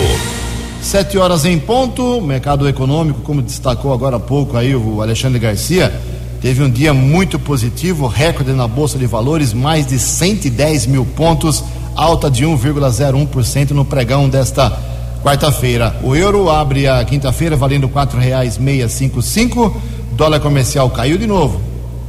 Sete 0.81 1.17
horas 1.17 1.43
em 1.43 1.57
ponto, 1.57 2.21
mercado 2.21 2.69
econômico, 2.69 3.21
como 3.21 3.41
destacou 3.41 3.91
agora 3.91 4.17
há 4.17 4.19
pouco 4.19 4.55
aí 4.55 4.75
o 4.75 5.01
Alexandre 5.01 5.39
Garcia, 5.39 5.91
teve 6.39 6.63
um 6.63 6.69
dia 6.69 6.93
muito 6.93 7.39
positivo, 7.39 8.07
recorde 8.07 8.53
na 8.53 8.67
Bolsa 8.67 8.97
de 8.97 9.05
Valores, 9.07 9.53
mais 9.53 9.87
de 9.87 9.97
110 9.97 10.85
mil 10.85 11.03
pontos, 11.03 11.63
alta 11.95 12.29
de 12.29 12.45
1,01% 12.45 13.71
no 13.71 13.83
pregão 13.83 14.29
desta 14.29 14.96
quarta-feira. 15.27 15.93
O 16.03 16.15
euro 16.15 16.49
abre 16.49 16.87
a 16.87 17.03
quinta-feira 17.03 17.57
valendo 17.57 17.89
quatro 17.89 18.17
reais 18.17 18.57
meia 18.57 18.87
cinco 18.87 19.21
cinco. 19.21 19.75
Dólar 20.13 20.39
comercial 20.39 20.89
caiu 20.89 21.17
de 21.17 21.27
novo, 21.27 21.61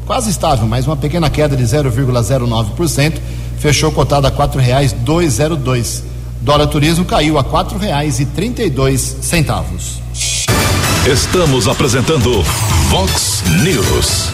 quase 0.06 0.30
estável, 0.30 0.68
mas 0.68 0.86
uma 0.86 0.96
pequena 0.96 1.28
queda 1.28 1.56
de 1.56 1.64
0,09%. 1.64 3.14
Fechou 3.58 3.90
cotado 3.90 4.28
a 4.28 4.30
quatro 4.30 4.60
reais 4.60 4.92
dois 4.92 5.32
zero 5.32 5.56
dois. 5.56 6.04
Dólar 6.40 6.68
turismo 6.68 7.04
caiu 7.04 7.38
a 7.38 7.42
quatro 7.42 7.76
reais 7.76 8.20
e 8.20 8.24
trinta 8.24 8.62
e 8.62 8.70
dois 8.70 9.00
centavos. 9.00 10.00
Estamos 11.04 11.66
apresentando 11.66 12.40
Vox 12.88 13.42
News. 13.64 14.30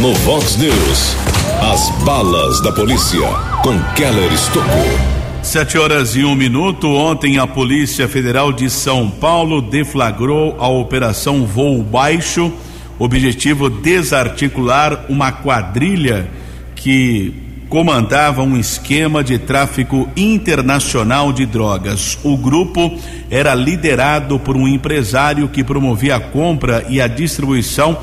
No 0.00 0.14
Vox 0.14 0.56
News, 0.56 1.16
as 1.60 1.90
balas 2.02 2.62
da 2.62 2.72
polícia 2.72 3.28
com 3.62 3.78
Keller 3.94 4.32
Estocou. 4.32 5.17
Sete 5.48 5.78
horas 5.78 6.14
e 6.14 6.26
um 6.26 6.34
minuto. 6.34 6.86
Ontem 6.88 7.38
a 7.38 7.46
Polícia 7.46 8.06
Federal 8.06 8.52
de 8.52 8.68
São 8.68 9.08
Paulo 9.10 9.62
deflagrou 9.62 10.54
a 10.60 10.68
Operação 10.68 11.46
Voo 11.46 11.82
Baixo. 11.82 12.52
Objetivo 12.98 13.70
desarticular 13.70 15.06
uma 15.08 15.32
quadrilha 15.32 16.28
que 16.76 17.32
comandava 17.66 18.42
um 18.42 18.58
esquema 18.58 19.24
de 19.24 19.38
tráfico 19.38 20.06
internacional 20.14 21.32
de 21.32 21.46
drogas. 21.46 22.18
O 22.22 22.36
grupo 22.36 22.98
era 23.30 23.54
liderado 23.54 24.38
por 24.38 24.54
um 24.54 24.68
empresário 24.68 25.48
que 25.48 25.64
promovia 25.64 26.16
a 26.16 26.20
compra 26.20 26.84
e 26.90 27.00
a 27.00 27.08
distribuição 27.08 27.96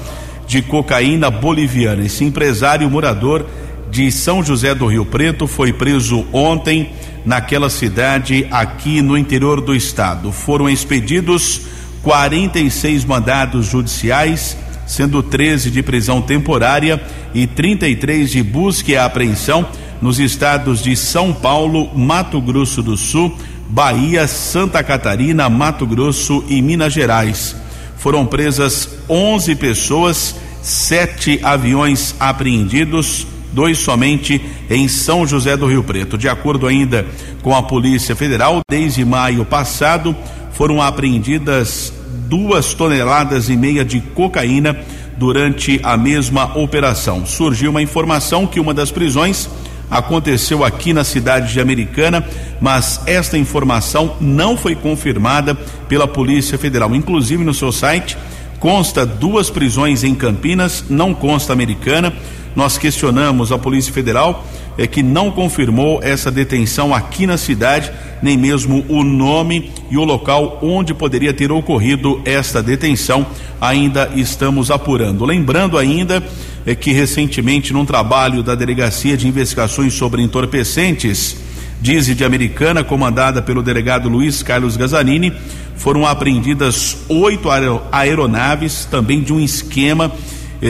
de 0.47 0.63
cocaína 0.63 1.29
boliviana. 1.29 2.03
Esse 2.03 2.23
empresário 2.23 2.89
morador 2.89 3.45
de 3.91 4.11
São 4.11 4.43
José 4.43 4.73
do 4.73 4.87
Rio 4.87 5.05
Preto 5.05 5.45
foi 5.45 5.71
preso 5.71 6.25
ontem 6.33 6.89
naquela 7.25 7.69
cidade 7.69 8.47
aqui 8.51 9.01
no 9.01 9.17
interior 9.17 9.59
do 9.59 9.75
estado. 9.75 10.31
Foram 10.31 10.69
expedidos 10.69 11.61
46 12.03 13.03
mandados 13.03 13.65
judiciais, 13.65 14.55
sendo 14.85 15.23
13 15.23 15.71
de 15.71 15.81
prisão 15.81 16.21
temporária 16.21 17.01
e 17.33 17.47
33 17.47 18.29
de 18.29 18.43
busca 18.43 18.91
e 18.91 18.97
apreensão 18.97 19.67
nos 20.01 20.19
estados 20.19 20.83
de 20.83 20.95
São 20.95 21.33
Paulo, 21.33 21.89
Mato 21.97 22.39
Grosso 22.39 22.83
do 22.83 22.95
Sul, 22.95 23.35
Bahia, 23.67 24.27
Santa 24.27 24.83
Catarina, 24.83 25.49
Mato 25.49 25.87
Grosso 25.87 26.43
e 26.47 26.61
Minas 26.61 26.93
Gerais. 26.93 27.55
Foram 27.97 28.25
presas 28.25 28.87
11 29.09 29.55
pessoas, 29.55 30.35
sete 30.61 31.39
aviões 31.41 32.13
apreendidos, 32.19 33.25
dois 33.55 33.79
somente 33.79 34.39
em 34.69 34.87
São 34.89 35.25
José 35.25 35.55
do 35.55 35.65
Rio 35.65 35.81
Preto. 35.81 36.17
De 36.17 36.27
acordo 36.27 36.67
ainda 36.67 37.05
com 37.41 37.55
a 37.55 37.63
Polícia 37.63 38.15
Federal, 38.15 38.59
desde 38.69 39.05
maio 39.05 39.45
passado 39.45 40.13
foram 40.51 40.81
apreendidas 40.81 41.93
duas 42.27 42.73
toneladas 42.73 43.49
e 43.49 43.55
meia 43.55 43.85
de 43.85 44.01
cocaína 44.01 44.77
durante 45.17 45.79
a 45.83 45.95
mesma 45.95 46.57
operação. 46.57 47.25
Surgiu 47.25 47.71
uma 47.71 47.81
informação 47.81 48.45
que 48.45 48.59
uma 48.59 48.73
das 48.73 48.91
prisões 48.91 49.49
aconteceu 49.89 50.63
aqui 50.63 50.91
na 50.91 51.03
cidade 51.03 51.53
de 51.53 51.61
Americana, 51.61 52.27
mas 52.59 52.99
esta 53.05 53.37
informação 53.37 54.17
não 54.19 54.57
foi 54.57 54.75
confirmada 54.75 55.55
pela 55.87 56.07
Polícia 56.07 56.57
Federal. 56.57 56.93
Inclusive 56.93 57.43
no 57.43 57.53
seu 57.53 57.71
site 57.71 58.17
consta 58.59 59.05
duas 59.05 59.49
prisões 59.49 60.03
em 60.03 60.15
Campinas, 60.15 60.83
não 60.89 61.13
consta 61.13 61.53
Americana. 61.53 62.11
Nós 62.55 62.77
questionamos 62.77 63.51
a 63.51 63.57
Polícia 63.57 63.91
Federal 63.91 64.45
é 64.77 64.87
que 64.87 65.03
não 65.03 65.31
confirmou 65.31 65.99
essa 66.01 66.31
detenção 66.31 66.93
aqui 66.93 67.27
na 67.27 67.37
cidade, 67.37 67.91
nem 68.21 68.37
mesmo 68.37 68.85
o 68.87 69.03
nome 69.03 69.71
e 69.89 69.97
o 69.97 70.03
local 70.03 70.59
onde 70.61 70.93
poderia 70.93 71.33
ter 71.33 71.51
ocorrido 71.51 72.21
esta 72.25 72.63
detenção. 72.63 73.25
Ainda 73.59 74.11
estamos 74.15 74.71
apurando. 74.71 75.25
Lembrando 75.25 75.77
ainda 75.77 76.23
é 76.65 76.73
que 76.73 76.91
recentemente, 76.91 77.71
num 77.73 77.85
trabalho 77.85 78.41
da 78.41 78.55
Delegacia 78.55 79.15
de 79.15 79.27
Investigações 79.27 79.93
sobre 79.93 80.21
Entorpecentes, 80.21 81.37
Dize 81.81 82.15
de 82.15 82.23
Americana, 82.23 82.83
comandada 82.83 83.41
pelo 83.41 83.61
delegado 83.61 84.09
Luiz 84.09 84.41
Carlos 84.41 84.77
Gazanini, 84.77 85.31
foram 85.75 86.07
apreendidas 86.07 86.97
oito 87.07 87.49
aeronaves, 87.91 88.85
também 88.85 89.21
de 89.21 89.33
um 89.33 89.39
esquema 89.39 90.11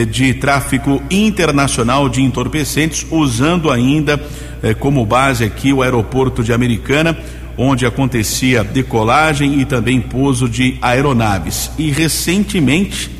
de 0.04 0.34
tráfico 0.34 1.02
internacional 1.10 2.08
de 2.08 2.22
entorpecentes, 2.22 3.06
usando 3.10 3.70
ainda 3.70 4.20
eh, 4.62 4.74
como 4.74 5.06
base 5.06 5.44
aqui 5.44 5.72
o 5.72 5.82
aeroporto 5.82 6.42
de 6.42 6.52
Americana, 6.52 7.16
onde 7.56 7.86
acontecia 7.86 8.62
decolagem 8.62 9.60
e 9.60 9.64
também 9.64 10.00
pouso 10.00 10.48
de 10.48 10.76
aeronaves. 10.82 11.70
E 11.78 11.90
recentemente 11.90 13.10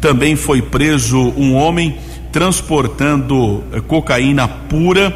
também 0.00 0.34
foi 0.34 0.60
preso 0.60 1.32
um 1.36 1.54
homem 1.54 1.96
transportando 2.32 3.62
eh, 3.72 3.80
cocaína 3.80 4.48
pura 4.48 5.14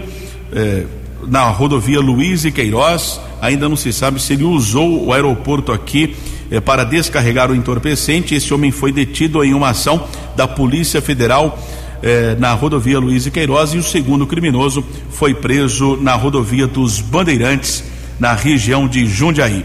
na 1.27 1.45
rodovia 1.49 2.01
Luiz 2.01 2.45
e 2.45 2.51
Queiroz. 2.51 3.21
Ainda 3.41 3.69
não 3.69 3.77
se 3.77 3.93
sabe 3.93 4.21
se 4.21 4.33
ele 4.33 4.45
usou 4.45 5.07
o 5.07 5.13
aeroporto 5.13 5.73
aqui 5.73 6.17
eh, 6.51 6.61
para 6.61 6.85
descarregar 6.85 7.51
o 7.51 7.55
entorpecente. 7.55 8.35
Esse 8.35 8.53
homem 8.53 8.71
foi 8.71 8.93
detido 8.93 9.43
em 9.45 9.55
uma 9.55 9.71
ação 9.71 10.07
da 10.37 10.49
Polícia 10.49 11.01
Federal 11.01 11.59
eh, 12.03 12.37
na 12.39 12.53
rodovia 12.53 12.99
Luiz 12.99 13.27
e 13.27 13.31
Queiroz 13.31 13.75
e 13.75 13.79
o 13.79 13.83
segundo 13.83 14.27
criminoso 14.27 14.85
foi 15.11 15.35
preso 15.35 15.97
na 16.01 16.15
rodovia 16.15 16.67
dos 16.67 17.01
Bandeirantes, 17.01 17.85
na 18.19 18.33
região 18.33 18.89
de 18.89 19.07
Jundiaí. 19.07 19.65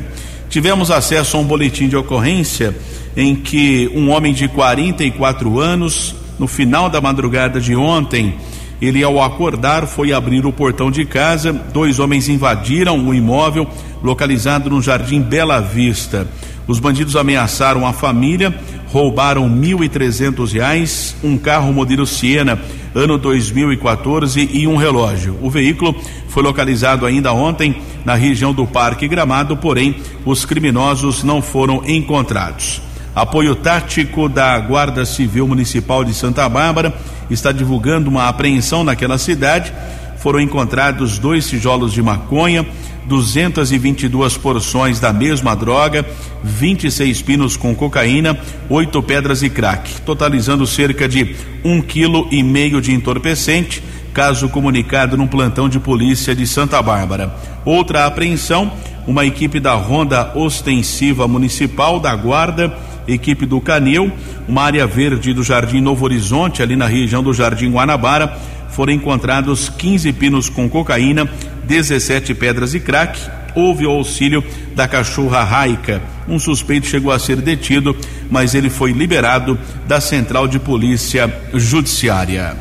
Tivemos 0.50 0.92
acesso 0.92 1.38
a 1.38 1.40
um 1.40 1.44
boletim 1.44 1.88
de 1.88 1.96
ocorrência 1.96 2.76
em 3.16 3.36
que 3.36 3.90
um 3.96 4.10
homem 4.10 4.34
de 4.34 4.48
44 4.48 5.60
anos, 5.60 6.16
no 6.38 6.48
final 6.48 6.90
da 6.90 7.00
madrugada 7.00 7.62
de 7.62 7.76
ontem, 7.76 8.36
ele, 8.82 9.02
ao 9.04 9.22
acordar, 9.22 9.88
foi 9.88 10.12
abrir 10.12 10.46
o 10.46 10.52
portão 10.52 10.92
de 10.92 11.06
casa. 11.06 11.54
Dois 11.54 11.98
homens 11.98 12.28
invadiram 12.28 13.08
o 13.08 13.14
imóvel 13.14 13.68
localizado 14.04 14.70
no 14.70 14.82
Jardim 14.82 15.22
Bela 15.22 15.62
Vista. 15.62 16.28
Os 16.68 16.80
bandidos 16.80 17.16
ameaçaram 17.16 17.86
a 17.86 17.94
família, 17.94 18.54
roubaram 18.88 19.50
trezentos 19.92 20.54
reais, 20.54 21.16
um 21.24 21.38
carro 21.38 21.72
modelo 21.72 22.08
Siena, 22.08 22.60
ano 22.94 23.18
2014 23.18 24.50
e 24.52 24.66
um 24.68 24.76
relógio. 24.76 25.38
O 25.42 25.50
veículo 25.50 25.96
foi 26.30 26.42
localizado 26.42 27.06
ainda 27.06 27.34
ontem 27.34 27.82
na 28.04 28.16
região 28.16 28.54
do 28.54 28.66
Parque 28.66 29.08
Gramado, 29.08 29.58
porém 29.58 29.98
os 30.26 30.46
criminosos 30.46 31.24
não 31.24 31.42
foram 31.42 31.84
encontrados. 31.86 32.82
Apoio 33.16 33.56
tático 33.56 34.28
da 34.28 34.60
Guarda 34.60 35.06
Civil 35.06 35.48
Municipal 35.48 36.04
de 36.04 36.14
Santa 36.14 36.50
Bárbara 36.50 36.94
está 37.30 37.52
divulgando 37.52 38.10
uma 38.10 38.28
apreensão 38.28 38.84
naquela 38.84 39.18
cidade. 39.18 39.72
Foram 40.18 40.40
encontrados 40.40 41.18
dois 41.18 41.48
tijolos 41.48 41.94
de 41.94 42.02
maconha, 42.02 42.66
222 43.08 44.38
porções 44.38 45.00
da 45.00 45.14
mesma 45.14 45.56
droga, 45.56 46.06
26 46.44 47.22
pinos 47.22 47.58
com 47.58 47.76
cocaína, 47.76 48.38
oito 48.70 49.02
pedras 49.02 49.44
e 49.44 49.50
crack, 49.50 50.02
totalizando 50.02 50.66
cerca 50.66 51.08
de 51.08 51.36
um 51.64 51.82
quilo 51.82 52.28
e 52.32 52.44
meio 52.44 52.82
de 52.82 52.94
entorpecente. 52.94 53.84
Caso 54.14 54.48
comunicado 54.48 55.18
num 55.18 55.28
plantão 55.28 55.68
de 55.68 55.78
polícia 55.78 56.34
de 56.34 56.48
Santa 56.48 56.82
Bárbara. 56.82 57.36
Outra 57.66 58.06
apreensão, 58.06 58.72
uma 59.06 59.26
equipe 59.26 59.60
da 59.60 59.74
Ronda 59.74 60.32
Ostensiva 60.36 61.28
Municipal 61.28 62.00
da 62.00 62.16
Guarda 62.16 62.74
equipe 63.08 63.46
do 63.46 63.62
Canil, 63.62 64.12
uma 64.48 64.64
área 64.64 64.86
verde 64.88 65.34
do 65.34 65.44
Jardim 65.44 65.82
Novo 65.82 66.06
Horizonte, 66.06 66.62
ali 66.62 66.76
na 66.76 66.88
região 66.88 67.24
do 67.24 67.34
Jardim 67.34 67.72
Guanabara, 67.72 68.38
foram 68.70 68.94
encontrados 68.94 69.70
15 69.70 70.12
pinos 70.14 70.50
com 70.50 70.70
cocaína, 70.70 71.30
17 71.68 72.34
pedras 72.34 72.74
e 72.74 72.80
crack. 72.80 73.20
Houve 73.56 73.86
o 73.86 73.92
auxílio 73.92 74.44
da 74.76 74.88
cachorra 74.88 75.44
Raica. 75.44 76.02
Um 76.28 76.38
suspeito 76.38 76.88
chegou 76.88 77.12
a 77.12 77.20
ser 77.20 77.38
detido, 77.38 77.96
mas 78.30 78.54
ele 78.54 78.70
foi 78.70 78.92
liberado 78.92 79.58
da 79.88 80.02
Central 80.02 80.48
de 80.48 80.60
Polícia 80.60 81.34
Judiciária. 81.54 82.58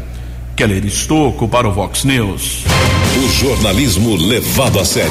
Keller 0.57 0.85
Estocco 0.85 1.49
para 1.49 1.69
o 1.69 1.73
Vox 1.73 2.05
News. 2.05 2.65
O 3.17 3.29
jornalismo 3.29 4.15
levado 4.17 4.79
a 4.79 4.85
sério. 4.85 5.11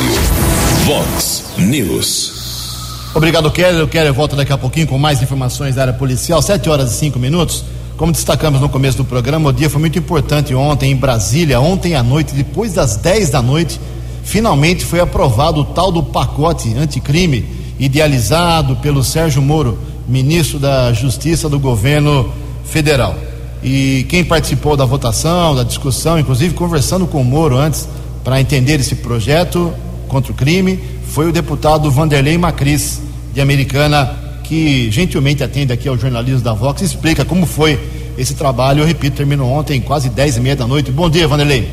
Vox 0.85 1.45
News. 1.57 3.11
Obrigado, 3.13 3.51
Keller. 3.51 3.83
O 3.83 3.87
Keller 3.87 4.13
volta 4.13 4.35
daqui 4.35 4.53
a 4.53 4.57
pouquinho 4.57 4.87
com 4.87 4.97
mais 4.97 5.21
informações 5.21 5.75
da 5.75 5.81
área 5.83 5.93
policial. 5.93 6.41
Sete 6.41 6.69
horas 6.69 6.93
e 6.93 6.95
cinco 6.97 7.19
minutos. 7.19 7.63
Como 8.03 8.11
destacamos 8.11 8.59
no 8.59 8.67
começo 8.67 8.97
do 8.97 9.05
programa, 9.05 9.47
o 9.47 9.53
dia 9.53 9.69
foi 9.69 9.79
muito 9.79 9.97
importante 9.97 10.53
ontem 10.53 10.91
em 10.91 10.95
Brasília. 10.97 11.61
Ontem 11.61 11.95
à 11.95 12.03
noite, 12.03 12.35
depois 12.35 12.73
das 12.73 12.97
10 12.97 13.29
da 13.29 13.41
noite, 13.41 13.79
finalmente 14.25 14.83
foi 14.83 14.99
aprovado 14.99 15.61
o 15.61 15.63
tal 15.63 15.89
do 15.89 16.03
pacote 16.03 16.75
anticrime 16.75 17.45
idealizado 17.79 18.75
pelo 18.75 19.05
Sérgio 19.05 19.41
Moro, 19.41 19.79
ministro 20.05 20.59
da 20.59 20.91
Justiça 20.91 21.47
do 21.47 21.57
governo 21.57 22.29
federal. 22.65 23.15
E 23.63 24.05
quem 24.09 24.21
participou 24.21 24.75
da 24.75 24.83
votação, 24.83 25.55
da 25.55 25.63
discussão, 25.63 26.19
inclusive 26.19 26.53
conversando 26.55 27.07
com 27.07 27.21
o 27.21 27.23
Moro 27.23 27.55
antes 27.55 27.87
para 28.21 28.41
entender 28.41 28.81
esse 28.81 28.95
projeto 28.95 29.73
contra 30.09 30.29
o 30.29 30.35
crime, 30.35 30.77
foi 31.07 31.29
o 31.29 31.31
deputado 31.31 31.89
Vanderlei 31.89 32.37
Macris, 32.37 32.99
de 33.33 33.39
Americana, 33.39 34.22
que 34.53 34.91
gentilmente 34.91 35.43
atende 35.43 35.73
aqui 35.73 35.89
ao 35.89 35.97
jornalismo 35.97 36.41
da 36.41 36.53
Vox 36.53 36.83
explica 36.83 37.25
como 37.25 37.43
foi 37.43 37.79
esse 38.15 38.35
trabalho. 38.35 38.81
Eu 38.81 38.85
repito, 38.85 39.17
terminou 39.17 39.49
ontem, 39.49 39.81
quase 39.81 40.09
10 40.09 40.37
e 40.37 40.39
meia 40.41 40.55
da 40.55 40.67
noite. 40.67 40.91
Bom 40.91 41.09
dia, 41.09 41.27
Vanderlei. 41.27 41.67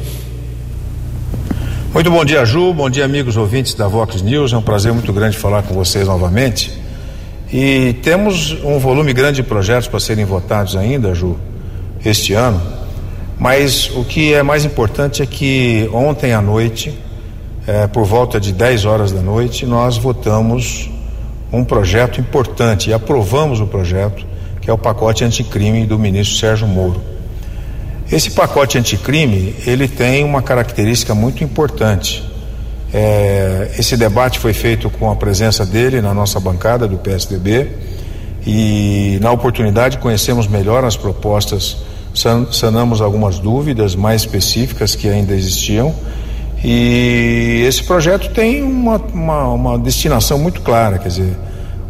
Muito 1.92 2.10
bom 2.10 2.24
dia, 2.24 2.42
Ju. 2.46 2.72
Bom 2.72 2.88
dia, 2.88 3.04
amigos 3.04 3.36
ouvintes 3.36 3.74
da 3.74 3.86
Vox 3.86 4.22
News. 4.22 4.54
É 4.54 4.56
um 4.56 4.62
prazer 4.62 4.94
muito 4.94 5.12
grande 5.12 5.36
falar 5.36 5.62
com 5.62 5.74
vocês 5.74 6.08
novamente. 6.08 6.72
E 7.52 7.96
temos 8.02 8.56
um 8.64 8.78
volume 8.78 9.12
grande 9.12 9.36
de 9.36 9.42
projetos 9.42 9.86
para 9.86 10.00
serem 10.00 10.24
votados 10.24 10.74
ainda, 10.74 11.14
Ju, 11.14 11.36
este 12.02 12.32
ano. 12.32 12.62
Mas 13.38 13.90
o 13.94 14.04
que 14.04 14.32
é 14.32 14.42
mais 14.42 14.64
importante 14.64 15.20
é 15.20 15.26
que 15.26 15.86
ontem 15.92 16.32
à 16.32 16.40
noite 16.40 16.98
é, 17.66 17.86
por 17.86 18.04
volta 18.04 18.40
de 18.40 18.54
10 18.54 18.86
horas 18.86 19.12
da 19.12 19.20
noite, 19.20 19.66
nós 19.66 19.98
votamos 19.98 20.88
um 21.52 21.64
projeto 21.64 22.20
importante 22.20 22.90
e 22.90 22.92
aprovamos 22.92 23.60
o 23.60 23.66
projeto, 23.66 24.24
que 24.60 24.70
é 24.70 24.72
o 24.72 24.78
pacote 24.78 25.24
anticrime 25.24 25.86
do 25.86 25.98
ministro 25.98 26.36
Sérgio 26.36 26.66
Moro. 26.66 27.00
Esse 28.10 28.30
pacote 28.32 28.76
anticrime, 28.76 29.54
ele 29.66 29.86
tem 29.86 30.24
uma 30.24 30.42
característica 30.42 31.14
muito 31.14 31.44
importante. 31.44 32.28
É, 32.92 33.70
esse 33.78 33.96
debate 33.96 34.38
foi 34.38 34.52
feito 34.52 34.90
com 34.90 35.10
a 35.10 35.16
presença 35.16 35.64
dele 35.64 36.00
na 36.00 36.12
nossa 36.12 36.40
bancada 36.40 36.88
do 36.88 36.98
PSDB 36.98 37.68
e 38.44 39.18
na 39.20 39.30
oportunidade 39.30 39.98
conhecemos 39.98 40.48
melhor 40.48 40.84
as 40.84 40.96
propostas, 40.96 41.76
sanamos 42.50 43.00
algumas 43.00 43.38
dúvidas 43.38 43.94
mais 43.94 44.22
específicas 44.22 44.96
que 44.96 45.08
ainda 45.08 45.32
existiam 45.34 45.94
E 46.62 47.64
esse 47.66 47.82
projeto 47.84 48.30
tem 48.30 48.62
uma, 48.62 48.96
uma, 48.96 49.48
uma 49.48 49.78
destinação 49.78 50.38
muito 50.38 50.60
clara, 50.60 50.98
quer 50.98 51.08
dizer, 51.08 51.36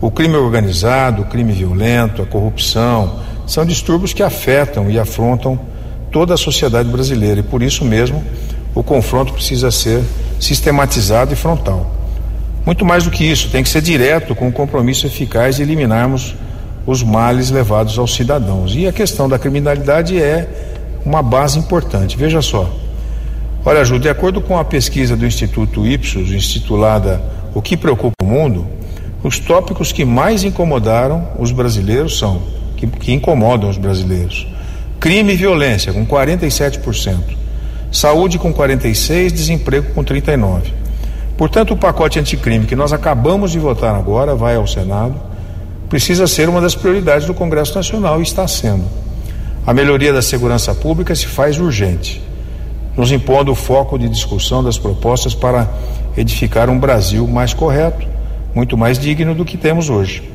o 0.00 0.10
crime 0.10 0.36
organizado, 0.36 1.22
o 1.22 1.24
crime 1.24 1.52
violento, 1.52 2.22
a 2.22 2.26
corrupção, 2.26 3.20
são 3.46 3.66
distúrbios 3.66 4.12
que 4.12 4.22
afetam 4.22 4.90
e 4.90 4.98
afrontam 4.98 5.58
toda 6.12 6.34
a 6.34 6.36
sociedade 6.36 6.88
brasileira 6.88 7.40
e 7.40 7.42
por 7.42 7.62
isso 7.62 7.84
mesmo 7.84 8.22
o 8.74 8.82
confronto 8.82 9.32
precisa 9.32 9.70
ser 9.70 10.02
sistematizado 10.38 11.32
e 11.32 11.36
frontal. 11.36 11.90
Muito 12.64 12.84
mais 12.84 13.04
do 13.04 13.10
que 13.10 13.24
isso, 13.24 13.50
tem 13.50 13.62
que 13.62 13.68
ser 13.68 13.82
direto 13.82 14.34
com 14.34 14.46
um 14.46 14.52
compromisso 14.52 15.06
eficaz 15.06 15.56
de 15.56 15.62
eliminarmos 15.62 16.34
os 16.86 17.02
males 17.02 17.50
levados 17.50 17.98
aos 17.98 18.14
cidadãos. 18.14 18.74
E 18.74 18.86
a 18.86 18.92
questão 18.92 19.28
da 19.28 19.38
criminalidade 19.38 20.20
é 20.20 20.48
uma 21.04 21.22
base 21.22 21.58
importante. 21.58 22.16
Veja 22.16 22.40
só. 22.40 22.70
Olha, 23.62 23.84
Ju, 23.84 23.98
de 23.98 24.08
acordo 24.08 24.40
com 24.40 24.58
a 24.58 24.64
pesquisa 24.64 25.14
do 25.14 25.26
Instituto 25.26 25.86
Ipsos, 25.86 26.30
intitulada 26.32 27.22
O 27.54 27.60
que 27.60 27.76
preocupa 27.76 28.14
o 28.22 28.26
mundo, 28.26 28.66
os 29.22 29.38
tópicos 29.38 29.92
que 29.92 30.02
mais 30.02 30.44
incomodaram 30.44 31.28
os 31.38 31.52
brasileiros 31.52 32.18
são, 32.18 32.40
que, 32.76 32.86
que 32.86 33.12
incomodam 33.12 33.68
os 33.68 33.76
brasileiros, 33.76 34.46
crime 34.98 35.34
e 35.34 35.36
violência, 35.36 35.92
com 35.92 36.06
47%, 36.06 37.18
saúde 37.92 38.38
com 38.38 38.52
46%, 38.54 39.30
desemprego 39.30 39.92
com 39.92 40.02
39%. 40.02 40.72
Portanto, 41.36 41.74
o 41.74 41.76
pacote 41.76 42.18
anticrime 42.18 42.66
que 42.66 42.76
nós 42.76 42.92
acabamos 42.92 43.50
de 43.50 43.58
votar 43.58 43.94
agora, 43.94 44.34
vai 44.34 44.56
ao 44.56 44.66
Senado, 44.66 45.20
precisa 45.88 46.26
ser 46.26 46.48
uma 46.48 46.60
das 46.62 46.74
prioridades 46.74 47.26
do 47.26 47.34
Congresso 47.34 47.74
Nacional 47.74 48.20
e 48.20 48.22
está 48.22 48.46
sendo. 48.48 48.84
A 49.66 49.74
melhoria 49.74 50.12
da 50.12 50.22
segurança 50.22 50.74
pública 50.74 51.14
se 51.14 51.26
faz 51.26 51.58
urgente, 51.58 52.22
nos 52.96 53.12
impondo 53.12 53.52
o 53.52 53.54
foco 53.54 53.98
de 53.98 54.08
discussão 54.08 54.62
das 54.62 54.78
propostas 54.78 55.34
para 55.34 55.68
edificar 56.16 56.68
um 56.68 56.78
Brasil 56.78 57.26
mais 57.26 57.54
correto, 57.54 58.06
muito 58.54 58.76
mais 58.76 58.98
digno 58.98 59.34
do 59.34 59.44
que 59.44 59.56
temos 59.56 59.88
hoje. 59.88 60.28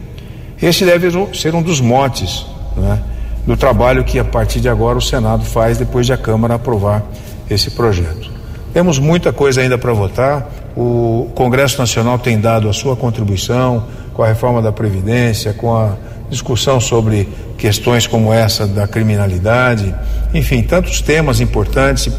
Esse 0.62 0.86
deve 0.86 1.10
ser 1.34 1.54
um 1.54 1.62
dos 1.62 1.82
motes 1.82 2.46
né, 2.78 3.02
do 3.46 3.58
trabalho 3.58 4.04
que, 4.04 4.18
a 4.18 4.24
partir 4.24 4.60
de 4.60 4.70
agora, 4.70 4.98
o 4.98 5.02
Senado 5.02 5.44
faz 5.44 5.78
depois 5.78 6.06
de 6.06 6.14
a 6.14 6.18
Câmara 6.18 6.56
aprovar 6.56 7.04
esse 7.50 7.72
projeto. 7.72 8.32
Temos 8.74 9.00
muita 9.00 9.32
coisa 9.32 9.62
ainda 9.62 9.78
para 9.78 9.94
votar. 9.94 10.50
O 10.76 11.30
Congresso 11.36 11.78
Nacional 11.78 12.20
tem 12.20 12.40
dado 12.40 12.70
a 12.70 12.74
sua 12.74 12.96
contribuição 12.96 13.84
com 14.14 14.24
a 14.24 14.28
reforma 14.28 14.62
da 14.62 14.72
Previdência, 14.72 15.54
com 15.54 15.76
a 15.76 15.94
discussão 16.30 16.80
sobre 16.80 17.30
questões 17.58 18.08
como 18.08 18.34
essa 18.34 18.66
da 18.66 18.88
criminalidade, 18.88 19.94
enfim, 20.34 20.62
tantos 20.62 21.02
temas 21.02 21.40
importantes 21.40 22.12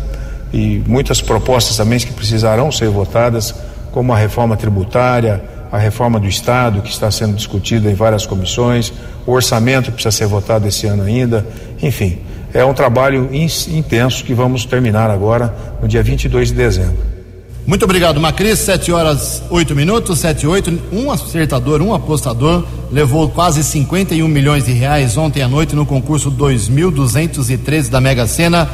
e 0.57 0.83
muitas 0.87 1.21
propostas 1.21 1.77
também 1.77 1.99
que 1.99 2.13
precisarão 2.15 2.73
ser 2.73 2.89
votadas, 2.89 3.55
como 3.93 4.15
a 4.15 4.17
reforma 4.17 4.57
tributária, 4.57 5.45
a 5.71 5.77
reforma 5.77 6.19
do 6.19 6.27
Estado, 6.27 6.81
que 6.81 6.89
está 6.89 7.11
sendo 7.11 7.35
discutida 7.35 7.91
em 7.91 7.95
várias 7.95 8.25
comissões, 8.25 8.91
o 9.27 9.33
orçamento 9.33 9.87
que 9.87 9.93
precisa 9.93 10.13
ser 10.13 10.27
votado 10.27 10.67
esse 10.67 10.87
ano 10.87 11.03
ainda, 11.03 11.47
enfim, 11.83 12.21
é 12.55 12.65
um 12.65 12.73
trabalho 12.73 13.29
intenso 13.33 14.25
que 14.25 14.33
vamos 14.33 14.65
terminar 14.65 15.11
agora 15.11 15.55
no 15.83 15.87
dia 15.87 16.03
22 16.03 16.49
de 16.49 16.55
dezembro. 16.55 16.97
Muito 17.67 17.85
obrigado, 17.85 18.19
Macris. 18.19 18.61
7 18.61 18.93
horas 18.93 19.43
8 19.51 19.75
minutos, 19.75 20.21
7 20.21 20.45
e 20.45 20.47
8. 20.47 20.79
Um 20.93 21.11
acertador, 21.11 21.83
um 21.83 21.93
apostador, 21.93 22.65
levou 22.91 23.29
quase 23.29 23.63
51 23.63 24.27
milhões 24.27 24.65
de 24.65 24.73
reais 24.73 25.19
ontem 25.19 25.43
à 25.43 25.49
noite 25.49 25.75
no 25.75 25.85
concurso 25.85 26.31
2213 26.31 27.91
da 27.91 28.01
Mega 28.01 28.27
Sena. 28.27 28.71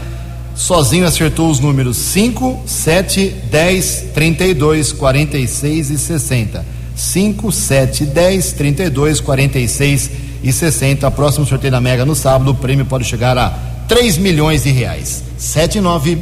Sozinho 0.55 1.07
acertou 1.07 1.51
os 1.51 1.61
números 1.61 1.97
5, 1.97 2.63
7, 2.67 3.29
10, 3.51 4.05
32, 4.15 4.93
46 4.93 5.91
e 5.91 5.99
60. 5.99 6.65
5, 6.95 7.51
7, 7.53 8.05
10, 8.05 8.53
32, 8.53 9.21
46 9.21 10.11
e 10.43 10.53
60. 10.53 11.11
Próximo 11.11 11.47
sorteio 11.47 11.73
da 11.73 11.81
Mega 11.81 12.05
no 12.05 12.15
sábado, 12.15 12.51
o 12.51 12.55
prêmio 12.55 12.85
pode 12.85 13.05
chegar 13.05 13.37
a 13.37 13.51
3 13.89 14.19
milhões 14.19 14.63
de 14.63 14.71
reais. 14.71 15.23
7 15.39 15.79
e 15.79 15.81
9. 15.81 16.19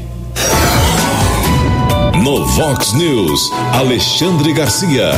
No 2.23 2.47
Vox 2.47 2.93
News, 2.93 3.51
Alexandre 3.73 4.53
Garcia. 4.53 5.11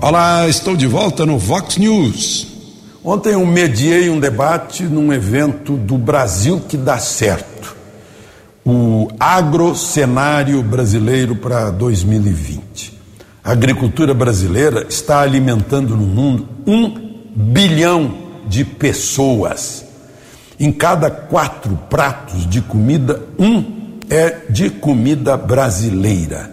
Olá, 0.00 0.46
estou 0.48 0.76
de 0.76 0.86
volta 0.86 1.24
no 1.26 1.38
Vox 1.38 1.76
News. 1.78 2.55
Ontem 3.08 3.34
eu 3.34 3.46
mediei 3.46 4.10
um 4.10 4.18
debate 4.18 4.82
num 4.82 5.12
evento 5.12 5.76
do 5.76 5.96
Brasil 5.96 6.60
que 6.68 6.76
dá 6.76 6.98
certo. 6.98 7.76
O 8.64 9.06
agrocenário 9.20 10.60
brasileiro 10.60 11.36
para 11.36 11.70
2020. 11.70 12.98
A 13.44 13.52
agricultura 13.52 14.12
brasileira 14.12 14.86
está 14.88 15.20
alimentando 15.20 15.96
no 15.96 16.04
mundo 16.04 16.48
um 16.66 17.22
bilhão 17.32 18.12
de 18.48 18.64
pessoas. 18.64 19.84
Em 20.58 20.72
cada 20.72 21.08
quatro 21.08 21.78
pratos 21.88 22.44
de 22.50 22.60
comida, 22.60 23.22
um 23.38 24.00
é 24.10 24.46
de 24.50 24.68
comida 24.68 25.36
brasileira. 25.36 26.50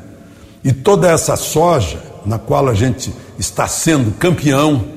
E 0.63 0.72
toda 0.72 1.10
essa 1.10 1.36
soja, 1.36 1.98
na 2.24 2.38
qual 2.38 2.68
a 2.68 2.76
gente 2.76 3.12
está 3.39 3.68
sendo 3.68 4.12
campeão? 4.12 4.93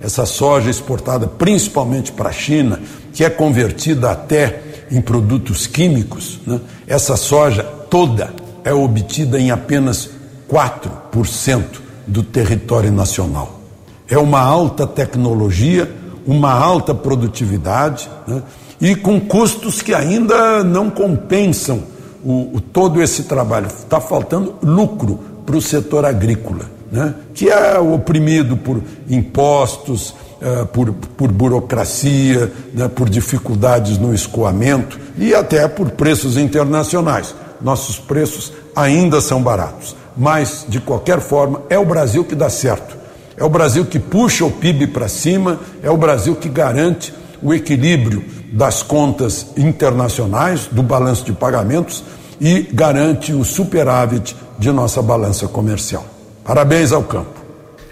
Essa 0.00 0.24
soja 0.24 0.70
exportada 0.70 1.26
principalmente 1.26 2.12
para 2.12 2.30
a 2.30 2.32
China, 2.32 2.80
que 3.12 3.24
é 3.24 3.30
convertida 3.30 4.10
até 4.10 4.62
em 4.90 5.00
produtos 5.00 5.66
químicos, 5.66 6.40
né? 6.46 6.60
essa 6.86 7.16
soja 7.16 7.62
toda 7.62 8.32
é 8.64 8.72
obtida 8.72 9.38
em 9.38 9.50
apenas 9.50 10.10
4% 10.50 11.64
do 12.06 12.22
território 12.22 12.90
nacional. 12.90 13.60
É 14.08 14.16
uma 14.16 14.40
alta 14.40 14.86
tecnologia, 14.86 15.90
uma 16.26 16.52
alta 16.52 16.94
produtividade, 16.94 18.08
né? 18.26 18.42
e 18.80 18.94
com 18.94 19.20
custos 19.20 19.82
que 19.82 19.92
ainda 19.92 20.62
não 20.64 20.88
compensam 20.88 21.82
o, 22.24 22.56
o 22.56 22.60
todo 22.60 23.02
esse 23.02 23.24
trabalho. 23.24 23.66
Está 23.66 24.00
faltando 24.00 24.54
lucro 24.62 25.20
para 25.44 25.56
o 25.56 25.62
setor 25.62 26.04
agrícola, 26.04 26.70
né? 26.90 27.14
que 27.34 27.48
é 27.48 27.78
oprimido 27.78 28.56
por 28.56 28.82
impostos, 29.08 30.10
uh, 30.40 30.66
por, 30.66 30.92
por 30.92 31.30
burocracia, 31.30 32.50
né? 32.72 32.88
por 32.88 33.08
dificuldades 33.08 33.98
no 33.98 34.14
escoamento 34.14 34.98
e 35.16 35.34
até 35.34 35.66
por 35.68 35.90
preços 35.90 36.36
internacionais. 36.36 37.34
Nossos 37.60 37.98
preços 37.98 38.52
ainda 38.74 39.20
são 39.20 39.42
baratos, 39.42 39.96
mas 40.16 40.64
de 40.68 40.80
qualquer 40.80 41.20
forma 41.20 41.62
é 41.68 41.78
o 41.78 41.84
Brasil 41.84 42.24
que 42.24 42.34
dá 42.34 42.48
certo. 42.48 42.96
É 43.36 43.44
o 43.44 43.48
Brasil 43.48 43.84
que 43.84 43.98
puxa 43.98 44.44
o 44.44 44.50
PIB 44.50 44.88
para 44.88 45.08
cima, 45.08 45.60
é 45.82 45.90
o 45.90 45.96
Brasil 45.96 46.34
que 46.34 46.48
garante 46.48 47.14
o 47.40 47.54
equilíbrio 47.54 48.24
das 48.52 48.82
contas 48.82 49.46
internacionais, 49.56 50.68
do 50.72 50.82
balanço 50.82 51.24
de 51.24 51.32
pagamentos 51.32 52.02
e 52.40 52.62
garante 52.72 53.32
o 53.32 53.44
superávit 53.44 54.34
de 54.58 54.72
nossa 54.72 55.00
balança 55.02 55.46
comercial. 55.46 56.17
Parabéns 56.48 56.92
ao 56.92 57.02
campo. 57.02 57.44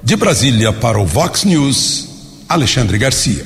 De 0.02 0.16
Brasília 0.16 0.72
para 0.72 0.98
o 0.98 1.04
Vox 1.04 1.44
News, 1.44 2.08
Alexandre 2.48 2.96
Garcia. 2.96 3.44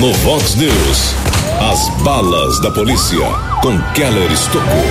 No 0.00 0.12
Vox 0.14 0.56
News, 0.56 1.14
as 1.70 2.02
balas 2.02 2.60
da 2.60 2.72
polícia 2.72 3.24
com 3.62 3.78
Keller 3.92 4.32
Estocou. 4.32 4.84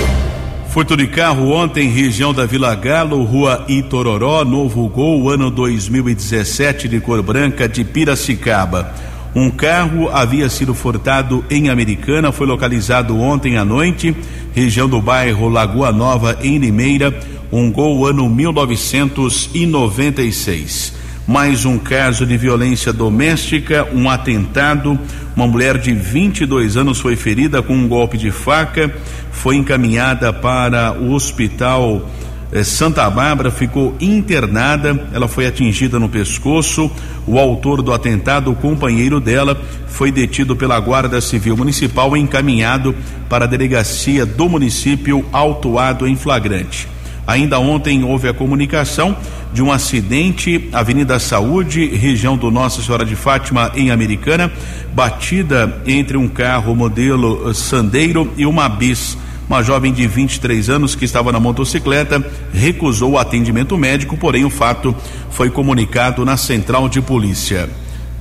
Furto 0.70 0.96
de 0.96 1.06
carro 1.06 1.50
ontem, 1.50 1.90
região 1.90 2.32
da 2.32 2.46
Vila 2.46 2.74
Galo, 2.74 3.22
rua 3.24 3.66
Itororó, 3.68 4.42
Novo 4.42 4.88
Gol, 4.88 5.28
ano 5.28 5.50
2017, 5.50 6.88
de 6.88 6.98
cor 6.98 7.22
branca, 7.22 7.68
de 7.68 7.84
Piracicaba. 7.84 8.90
Um 9.34 9.50
carro 9.50 10.08
havia 10.08 10.48
sido 10.48 10.72
furtado 10.72 11.44
em 11.50 11.68
Americana, 11.68 12.32
foi 12.32 12.46
localizado 12.46 13.18
ontem 13.20 13.58
à 13.58 13.64
noite, 13.66 14.16
região 14.54 14.88
do 14.88 15.02
bairro 15.02 15.48
Lagoa 15.48 15.92
Nova, 15.92 16.38
em 16.40 16.56
Limeira, 16.56 17.12
um 17.58 17.70
gol 17.70 18.04
ano 18.04 18.28
1996. 18.28 20.92
Mais 21.26 21.64
um 21.64 21.78
caso 21.78 22.26
de 22.26 22.36
violência 22.36 22.92
doméstica, 22.92 23.88
um 23.94 24.10
atentado. 24.10 24.98
Uma 25.36 25.46
mulher 25.46 25.78
de 25.78 25.94
22 25.94 26.76
anos 26.76 27.00
foi 27.00 27.16
ferida 27.16 27.62
com 27.62 27.74
um 27.74 27.88
golpe 27.88 28.18
de 28.18 28.30
faca, 28.30 28.94
foi 29.30 29.56
encaminhada 29.56 30.30
para 30.32 30.92
o 30.92 31.12
hospital 31.12 32.10
eh, 32.52 32.62
Santa 32.62 33.08
Bárbara 33.08 33.50
ficou 33.50 33.96
internada, 34.00 35.08
ela 35.12 35.26
foi 35.26 35.46
atingida 35.46 35.98
no 35.98 36.08
pescoço. 36.08 36.90
O 37.26 37.38
autor 37.38 37.82
do 37.82 37.92
atentado, 37.92 38.50
o 38.50 38.56
companheiro 38.56 39.18
dela, 39.18 39.60
foi 39.86 40.12
detido 40.12 40.54
pela 40.54 40.78
Guarda 40.78 41.20
Civil 41.20 41.56
Municipal 41.56 42.16
e 42.16 42.20
encaminhado 42.20 42.94
para 43.28 43.44
a 43.44 43.48
delegacia 43.48 44.26
do 44.26 44.48
município, 44.48 45.24
autuado 45.32 46.06
em 46.06 46.16
flagrante. 46.16 46.93
Ainda 47.26 47.58
ontem 47.58 48.04
houve 48.04 48.28
a 48.28 48.34
comunicação 48.34 49.16
de 49.52 49.62
um 49.62 49.72
acidente, 49.72 50.68
Avenida 50.72 51.18
Saúde, 51.18 51.86
região 51.86 52.36
do 52.36 52.50
Nossa 52.50 52.82
Senhora 52.82 53.04
de 53.04 53.16
Fátima, 53.16 53.72
em 53.74 53.90
Americana, 53.90 54.52
batida 54.92 55.82
entre 55.86 56.16
um 56.16 56.28
carro 56.28 56.74
modelo 56.74 57.54
Sandeiro 57.54 58.32
e 58.36 58.44
uma 58.44 58.68
bis 58.68 59.16
Uma 59.48 59.62
jovem 59.62 59.92
de 59.92 60.06
23 60.06 60.70
anos 60.70 60.94
que 60.94 61.04
estava 61.04 61.30
na 61.30 61.38
motocicleta 61.38 62.24
recusou 62.52 63.12
o 63.12 63.18
atendimento 63.18 63.76
médico, 63.76 64.16
porém 64.16 64.44
o 64.44 64.50
fato 64.50 64.94
foi 65.30 65.50
comunicado 65.50 66.24
na 66.24 66.36
central 66.36 66.88
de 66.88 67.00
polícia. 67.00 67.68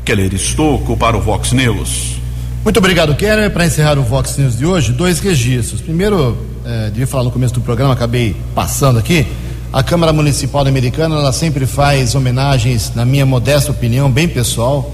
Keller 0.04 0.34
Estocco 0.34 0.98
para 0.98 1.18
o 1.18 1.22
Vox 1.22 1.54
News. 1.54 2.18
Muito 2.64 2.78
obrigado, 2.78 3.16
Keller. 3.16 3.52
Para 3.52 3.66
encerrar 3.66 3.98
o 3.98 4.04
Vox 4.04 4.38
News 4.38 4.58
de 4.58 4.66
hoje, 4.66 4.92
dois 4.92 5.20
registros. 5.20 5.82
Primeiro, 5.82 6.38
eh, 6.66 6.90
devia 6.90 7.08
falar 7.08 7.24
no 7.24 7.32
começo 7.32 7.54
do 7.54 7.62
programa, 7.62 7.94
acabei 7.94 8.36
passando 8.56 9.00
aqui. 9.00 9.28
A 9.72 9.84
Câmara 9.84 10.14
Municipal 10.14 10.66
Americana, 10.66 11.16
ela 11.16 11.34
sempre 11.34 11.66
faz 11.66 12.16
homenagens, 12.16 12.94
na 12.96 13.06
minha 13.06 13.26
modesta 13.26 13.72
opinião, 13.72 14.10
bem 14.10 14.28
pessoal, 14.28 14.94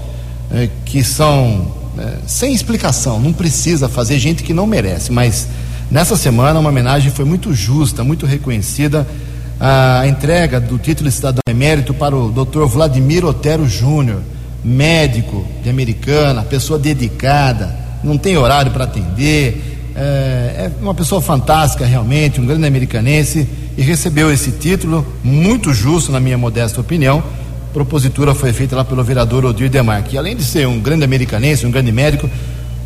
eh, 0.52 0.68
que 0.84 1.04
são 1.04 1.72
eh, 1.98 2.16
sem 2.26 2.52
explicação. 2.52 3.20
Não 3.20 3.32
precisa 3.32 3.88
fazer 3.88 4.18
gente 4.18 4.42
que 4.42 4.52
não 4.52 4.66
merece, 4.66 5.12
mas 5.12 5.48
nessa 5.90 6.16
semana 6.16 6.58
uma 6.58 6.70
homenagem 6.70 7.10
foi 7.10 7.24
muito 7.24 7.54
justa, 7.54 8.02
muito 8.02 8.26
reconhecida. 8.26 9.06
A 9.60 10.06
entrega 10.06 10.58
do 10.58 10.78
título 10.78 11.08
de 11.10 11.14
cidadão 11.14 11.42
emérito 11.46 11.92
para 11.92 12.16
o 12.16 12.30
Dr. 12.30 12.64
Vladimir 12.64 13.26
Otero 13.26 13.68
Júnior 13.68 14.22
médico 14.64 15.46
de 15.62 15.70
Americana, 15.70 16.42
pessoa 16.42 16.78
dedicada, 16.78 17.74
não 18.02 18.16
tem 18.16 18.36
horário 18.36 18.72
para 18.72 18.84
atender, 18.84 19.69
é, 20.00 20.02
é, 20.02 20.70
uma 20.80 20.94
pessoa 20.94 21.20
fantástica 21.20 21.84
realmente, 21.84 22.40
um 22.40 22.46
grande 22.46 22.66
americanense 22.66 23.46
e 23.76 23.82
recebeu 23.82 24.32
esse 24.32 24.50
título, 24.52 25.06
muito 25.22 25.74
justo 25.74 26.10
na 26.10 26.18
minha 26.18 26.38
modesta 26.38 26.80
opinião. 26.80 27.22
A 27.68 27.72
propositura 27.74 28.34
foi 28.34 28.50
feita 28.54 28.74
lá 28.74 28.82
pelo 28.82 29.04
vereador 29.04 29.44
Odir 29.44 29.68
Demarque. 29.68 30.14
E 30.14 30.18
além 30.18 30.34
de 30.34 30.42
ser 30.42 30.66
um 30.66 30.80
grande 30.80 31.04
americanense, 31.04 31.66
um 31.66 31.70
grande 31.70 31.92
médico, 31.92 32.30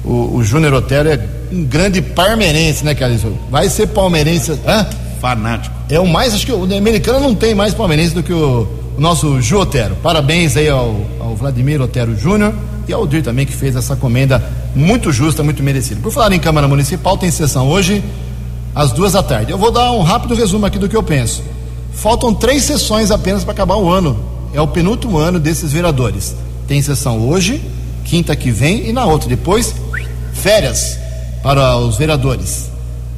o, 0.05 0.35
o 0.35 0.43
Júnior 0.43 0.73
Otero 0.75 1.09
é 1.09 1.21
um 1.53 1.65
grande 1.65 2.03
parmeirense, 2.03 2.85
né, 2.85 2.97
Carlos? 2.97 3.23
Vai 3.49 3.69
ser 3.69 3.87
palmeirense. 3.87 4.51
Hã? 4.67 4.85
Fanático. 5.21 5.75
É 5.89 6.01
o 6.01 6.09
mais, 6.09 6.35
acho 6.35 6.45
que 6.45 6.53
o 6.53 6.65
americano 6.65 7.21
não 7.21 7.35
tem 7.35 7.55
mais 7.55 7.73
palmeirense 7.73 8.13
do 8.13 8.25
que 8.25 8.33
o, 8.33 8.67
o 8.97 9.01
nosso 9.01 9.41
Ju 9.41 9.61
Otero. 9.61 9.97
Parabéns 10.03 10.57
aí 10.57 10.69
ao, 10.69 11.01
ao 11.21 11.37
Vladimir 11.37 11.81
Otero 11.81 12.19
Júnior 12.19 12.53
e 12.87 12.93
ao 12.93 13.07
Dir 13.07 13.23
também 13.23 13.47
que 13.47 13.53
fez 13.53 13.77
essa 13.77 13.97
comenda 13.97 14.43
muito 14.75 15.13
justa, 15.13 15.43
muito 15.43 15.63
merecida. 15.63 16.01
Por 16.01 16.13
falar 16.13 16.33
em 16.33 16.41
Câmara 16.41 16.69
Municipal, 16.69 17.17
tem 17.17 17.31
sessão 17.31 17.69
hoje 17.69 18.03
às 18.75 18.93
duas 18.93 19.13
da 19.13 19.23
tarde. 19.23 19.53
Eu 19.53 19.59
vou 19.59 19.71
dar 19.71 19.93
um 19.93 20.03
rápido 20.03 20.35
resumo 20.35 20.67
aqui 20.67 20.79
do 20.79 20.89
que 20.89 20.97
eu 20.97 21.03
penso. 21.03 21.43
Faltam 21.93 22.35
três 22.35 22.65
sessões 22.65 23.11
apenas 23.11 23.45
para 23.45 23.53
acabar 23.53 23.77
o 23.77 23.89
ano. 23.89 24.19
É 24.53 24.61
o 24.61 24.69
penúltimo 24.69 25.19
ano 25.19 25.39
desses 25.39 25.73
vereadores. 25.73 26.35
Tem 26.67 26.81
sessão 26.83 27.29
hoje, 27.29 27.63
quinta 28.05 28.35
que 28.35 28.51
vem 28.51 28.89
e 28.89 28.93
na 28.93 29.05
outra. 29.05 29.29
Depois, 29.29 29.75
férias 30.33 30.99
para 31.43 31.77
os 31.77 31.97
vereadores. 31.97 32.71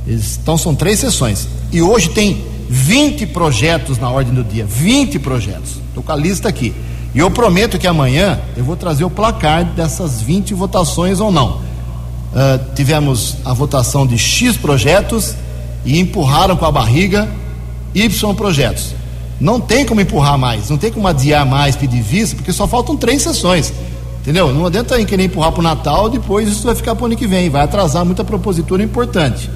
Então 0.06 0.56
são 0.56 0.74
três 0.74 0.98
sessões. 0.98 1.48
E 1.72 1.82
hoje 1.82 2.10
tem 2.10 2.44
20 2.68 3.26
projetos 3.26 3.98
na 3.98 4.10
ordem 4.10 4.34
do 4.34 4.44
dia, 4.44 4.64
20 4.64 5.18
projetos. 5.18 5.80
Estou 5.88 6.02
com 6.02 6.12
a 6.12 6.16
lista 6.16 6.48
aqui. 6.48 6.74
E 7.16 7.18
eu 7.18 7.30
prometo 7.30 7.78
que 7.78 7.86
amanhã 7.86 8.38
eu 8.58 8.62
vou 8.62 8.76
trazer 8.76 9.02
o 9.02 9.08
placar 9.08 9.64
dessas 9.64 10.20
20 10.20 10.52
votações 10.52 11.18
ou 11.18 11.32
não. 11.32 11.52
Uh, 11.56 12.74
tivemos 12.74 13.38
a 13.42 13.54
votação 13.54 14.06
de 14.06 14.18
X 14.18 14.58
projetos 14.58 15.34
e 15.82 15.98
empurraram 15.98 16.58
com 16.58 16.66
a 16.66 16.70
barriga 16.70 17.26
Y 17.94 18.34
projetos. 18.34 18.94
Não 19.40 19.58
tem 19.58 19.86
como 19.86 20.02
empurrar 20.02 20.36
mais, 20.36 20.68
não 20.68 20.76
tem 20.76 20.92
como 20.92 21.08
adiar 21.08 21.46
mais, 21.46 21.74
pedir 21.74 22.02
vista, 22.02 22.36
porque 22.36 22.52
só 22.52 22.66
faltam 22.66 22.94
três 22.98 23.22
sessões. 23.22 23.72
Entendeu? 24.20 24.52
Não 24.52 24.66
adianta 24.66 25.02
querer 25.02 25.24
empurrar 25.24 25.52
para 25.52 25.60
o 25.60 25.62
Natal, 25.62 26.10
depois 26.10 26.46
isso 26.46 26.66
vai 26.66 26.74
ficar 26.74 26.94
para 26.94 27.04
o 27.04 27.06
ano 27.06 27.16
que 27.16 27.26
vem, 27.26 27.48
vai 27.48 27.62
atrasar 27.62 28.04
muita 28.04 28.24
propositura 28.24 28.82
importante. 28.82 29.48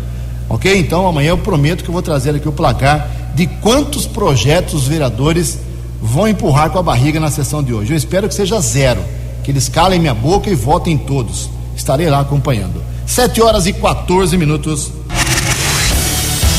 Ok? 0.49 0.79
Então 0.79 1.07
amanhã 1.07 1.29
eu 1.29 1.39
prometo 1.39 1.85
que 1.85 1.91
eu 1.91 1.93
vou 1.93 2.01
trazer 2.01 2.35
aqui 2.35 2.49
o 2.49 2.53
placar 2.53 3.11
de 3.35 3.47
quantos 3.47 4.07
projetos 4.07 4.73
os 4.73 4.89
vereadores 4.89 5.59
vão 6.01 6.27
empurrar 6.29 6.71
com 6.71 6.79
a 6.79 6.83
barriga 6.83 7.21
na 7.21 7.31
sessão 7.31 7.63
de 7.63 7.73
hoje. 7.73 7.93
Eu 7.93 7.97
espero 7.97 8.29
que 8.29 8.35
seja 8.35 8.61
zero, 8.61 9.03
que 9.45 9.51
eles 9.51 9.69
calem 9.69 10.01
minha 10.01 10.15
boca 10.15 10.49
e 10.49 10.55
votem 10.55 10.97
todos. 10.97 11.51
Estarei 11.77 12.09
lá 12.09 12.21
acompanhando. 12.21 12.83
7 13.07 13.43
horas 13.43 13.67
e 13.67 13.73
14 13.73 14.37
minutos. 14.37 14.93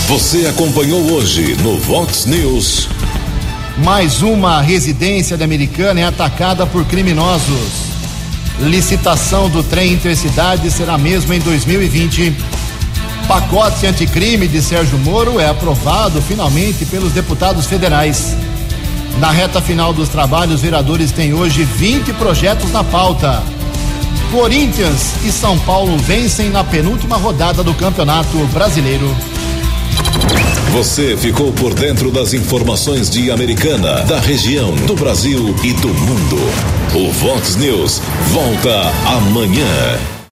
Você 0.08 0.45
acompanhou 0.47 0.99
hoje 1.13 1.56
no 1.62 1.77
Vox 1.77 2.25
News. 2.25 2.89
Mais 3.77 4.21
uma 4.21 4.62
residência 4.62 5.38
de 5.38 5.43
Americana 5.43 6.01
é 6.01 6.04
atacada 6.04 6.65
por 6.65 6.86
criminosos. 6.86 7.91
Licitação 8.60 9.49
do 9.49 9.63
trem 9.63 9.93
intercidade 9.93 10.69
será 10.69 10.97
mesmo 10.97 11.34
em 11.34 11.39
2020. 11.39 12.36
Pacote 13.27 13.88
anticrime 13.88 14.47
de 14.47 14.62
Sérgio 14.62 14.97
Moro 14.99 15.39
é 15.39 15.47
aprovado 15.47 16.21
finalmente 16.21 16.86
pelos 16.86 17.13
deputados 17.13 17.65
federais. 17.65 18.36
Na 19.19 19.32
reta 19.32 19.62
final 19.62 19.93
dos 19.93 20.10
trabalhos, 20.10 20.56
os 20.56 20.62
vereadores 20.62 21.12
têm 21.12 21.34
hoje 21.34 21.63
20 21.63 22.13
projetos 22.13 22.71
na 22.71 22.84
pauta. 22.84 23.43
Corinthians 24.32 25.15
e 25.26 25.32
São 25.32 25.60
Paulo 25.60 25.97
vencem 25.97 26.50
na 26.50 26.63
penúltima 26.63 27.17
rodada 27.17 27.63
do 27.63 27.74
Campeonato 27.74 28.38
Brasileiro. 28.54 29.13
Você 30.71 31.17
ficou 31.17 31.52
por 31.52 31.74
dentro 31.74 32.10
das 32.12 32.34
informações 32.34 33.10
de 33.10 33.30
Americana, 33.30 34.04
da 34.06 34.19
região, 34.19 34.74
do 34.88 34.95
Brasil 34.95 35.54
e 35.63 35.74
do 35.74 35.89
mundo. 35.89 36.38
O 36.95 37.12
Vox 37.12 37.58
News 37.58 38.02
volta 38.32 38.91
amanhã. 39.17 40.20